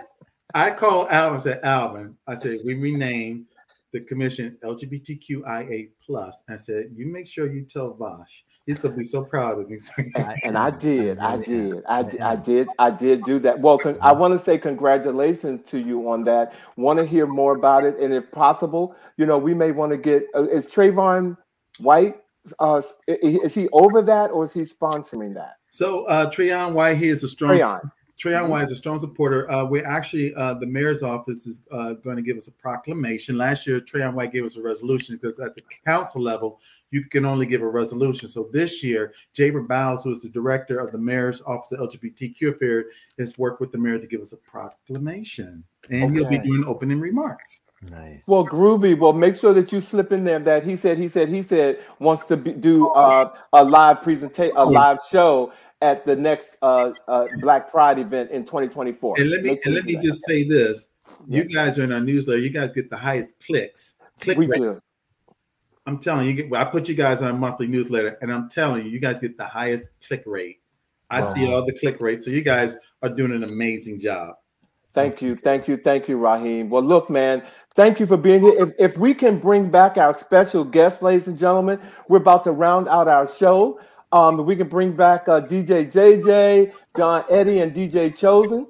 [0.55, 3.47] I called Alvin and said Alvin I said we renamed
[3.93, 6.43] the commission LGBTQIA plus.
[6.49, 8.45] I said, you make sure you tell Vosh.
[8.67, 9.79] He's gonna be so proud of me.
[10.45, 13.59] and I did, I did, I, did, I did, I did do that.
[13.59, 16.55] Well, con- I want to say congratulations to you on that.
[16.77, 19.99] Want to hear more about it, and if possible, you know, we may want to
[19.99, 20.27] get.
[20.35, 21.37] Uh, is Trayvon
[21.81, 22.19] White?
[22.61, 25.55] Uh, is he over that, or is he sponsoring that?
[25.73, 27.59] So uh, Trayon White, he is a strong.
[27.59, 27.91] Trayon.
[28.23, 29.51] Trayon White is a strong supporter.
[29.51, 33.37] Uh, we're actually uh, the mayor's office is uh, going to give us a proclamation.
[33.37, 36.61] Last year, Trayon White gave us a resolution because at the council level,
[36.93, 38.29] you can only give a resolution.
[38.29, 42.55] So this year, Japer Bowles, who is the director of the mayor's office of LGBTQ
[42.55, 42.87] affairs,
[43.19, 46.15] has worked with the mayor to give us a proclamation, and okay.
[46.15, 47.61] he'll be doing opening remarks.
[47.91, 48.29] Nice.
[48.29, 48.97] Well, groovy.
[48.97, 51.81] Well, make sure that you slip in there that he said, he said, he said
[51.99, 55.53] wants to be, do uh, a live presentation, a live show
[55.83, 59.21] at the next uh, uh, Black Pride event in 2024.
[59.21, 60.03] And let me and let me that.
[60.03, 60.93] just say this:
[61.27, 61.49] yes.
[61.49, 62.39] you guys are in our newsletter.
[62.39, 63.99] You guys get the highest clicks.
[64.21, 64.59] Click we rate.
[64.59, 64.81] do.
[65.85, 68.87] I'm telling you, well, I put you guys on a monthly newsletter, and I'm telling
[68.87, 70.61] you, you guys get the highest click rate.
[71.11, 71.35] I wow.
[71.35, 74.37] see all the click rates, so you guys are doing an amazing job.
[74.93, 76.71] Thank you, thank you, thank you, Rahim.
[76.71, 77.43] Well, look, man,
[77.75, 78.63] thank you for being here.
[78.63, 82.53] If, if we can bring back our special guest, ladies and gentlemen, we're about to
[82.53, 83.81] round out our show.
[84.13, 88.67] Um, we can bring back uh, DJ JJ, John Eddie, and DJ Chosen.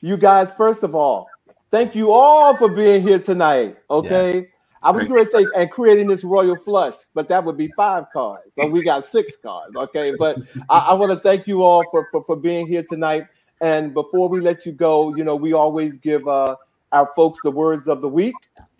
[0.00, 1.26] You guys, first of all,
[1.70, 3.76] thank you all for being here tonight.
[3.90, 4.34] Okay.
[4.34, 4.42] Yeah.
[4.82, 8.04] I was going to say and creating this royal flush, but that would be five
[8.12, 8.52] cards.
[8.54, 9.74] So we got six cards.
[9.74, 10.12] Okay.
[10.16, 10.38] But
[10.68, 13.26] I, I want to thank you all for, for, for being here tonight.
[13.60, 16.54] And before we let you go, you know, we always give uh,
[16.92, 18.34] our folks the words of the week.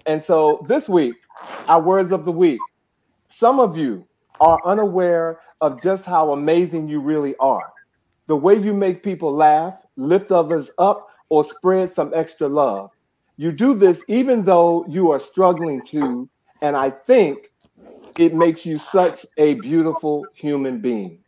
[0.06, 1.16] And so this week,
[1.66, 2.60] our words of the week.
[3.28, 4.06] Some of you
[4.40, 7.72] are unaware of just how amazing you really are.
[8.26, 12.90] The way you make people laugh, lift others up, or spread some extra love.
[13.36, 16.28] You do this even though you are struggling to,
[16.60, 17.50] and I think
[18.18, 21.18] it makes you such a beautiful human being.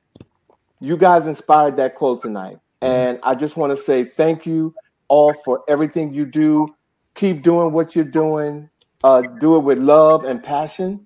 [0.81, 2.59] You guys inspired that quote tonight.
[2.83, 4.75] And I just want to say thank you
[5.09, 6.69] all for everything you do.
[7.15, 8.69] Keep doing what you're doing.
[9.03, 11.06] Uh, do it with love and passion.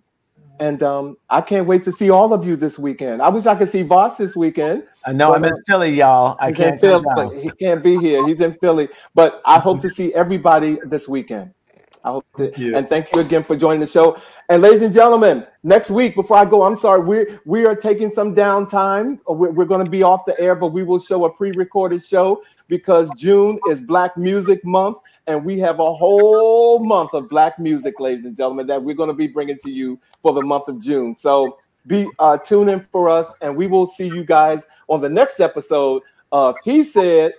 [0.61, 3.23] And um, I can't wait to see all of you this weekend.
[3.23, 4.85] I wish I could see Voss this weekend.
[5.07, 6.37] I know I'm in Philly, y'all.
[6.39, 6.79] I can't.
[6.79, 8.27] Philly, he can't be here.
[8.27, 11.55] He's in Philly, but I hope to see everybody this weekend.
[12.03, 14.19] I hope that, and thank you again for joining the show.
[14.49, 18.11] And ladies and gentlemen, next week, before I go, I'm sorry, we we are taking
[18.11, 19.19] some downtime.
[19.27, 22.43] We're, we're going to be off the air, but we will show a pre-recorded show
[22.69, 28.01] because June is Black Music Month, and we have a whole month of Black music,
[28.01, 30.81] ladies and gentlemen, that we're going to be bringing to you for the month of
[30.81, 31.15] June.
[31.19, 35.09] So be uh, tune in for us, and we will see you guys on the
[35.09, 37.35] next episode of He Said.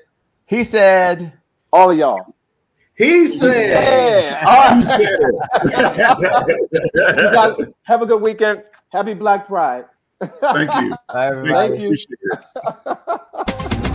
[0.45, 1.33] He said,
[1.73, 2.35] all of y'all.
[3.01, 3.71] He said.
[3.71, 4.81] Yeah.
[6.93, 8.63] You guys have a good weekend.
[8.89, 9.85] Happy Black Pride.
[10.21, 10.95] Thank you.
[11.11, 11.95] Thank you.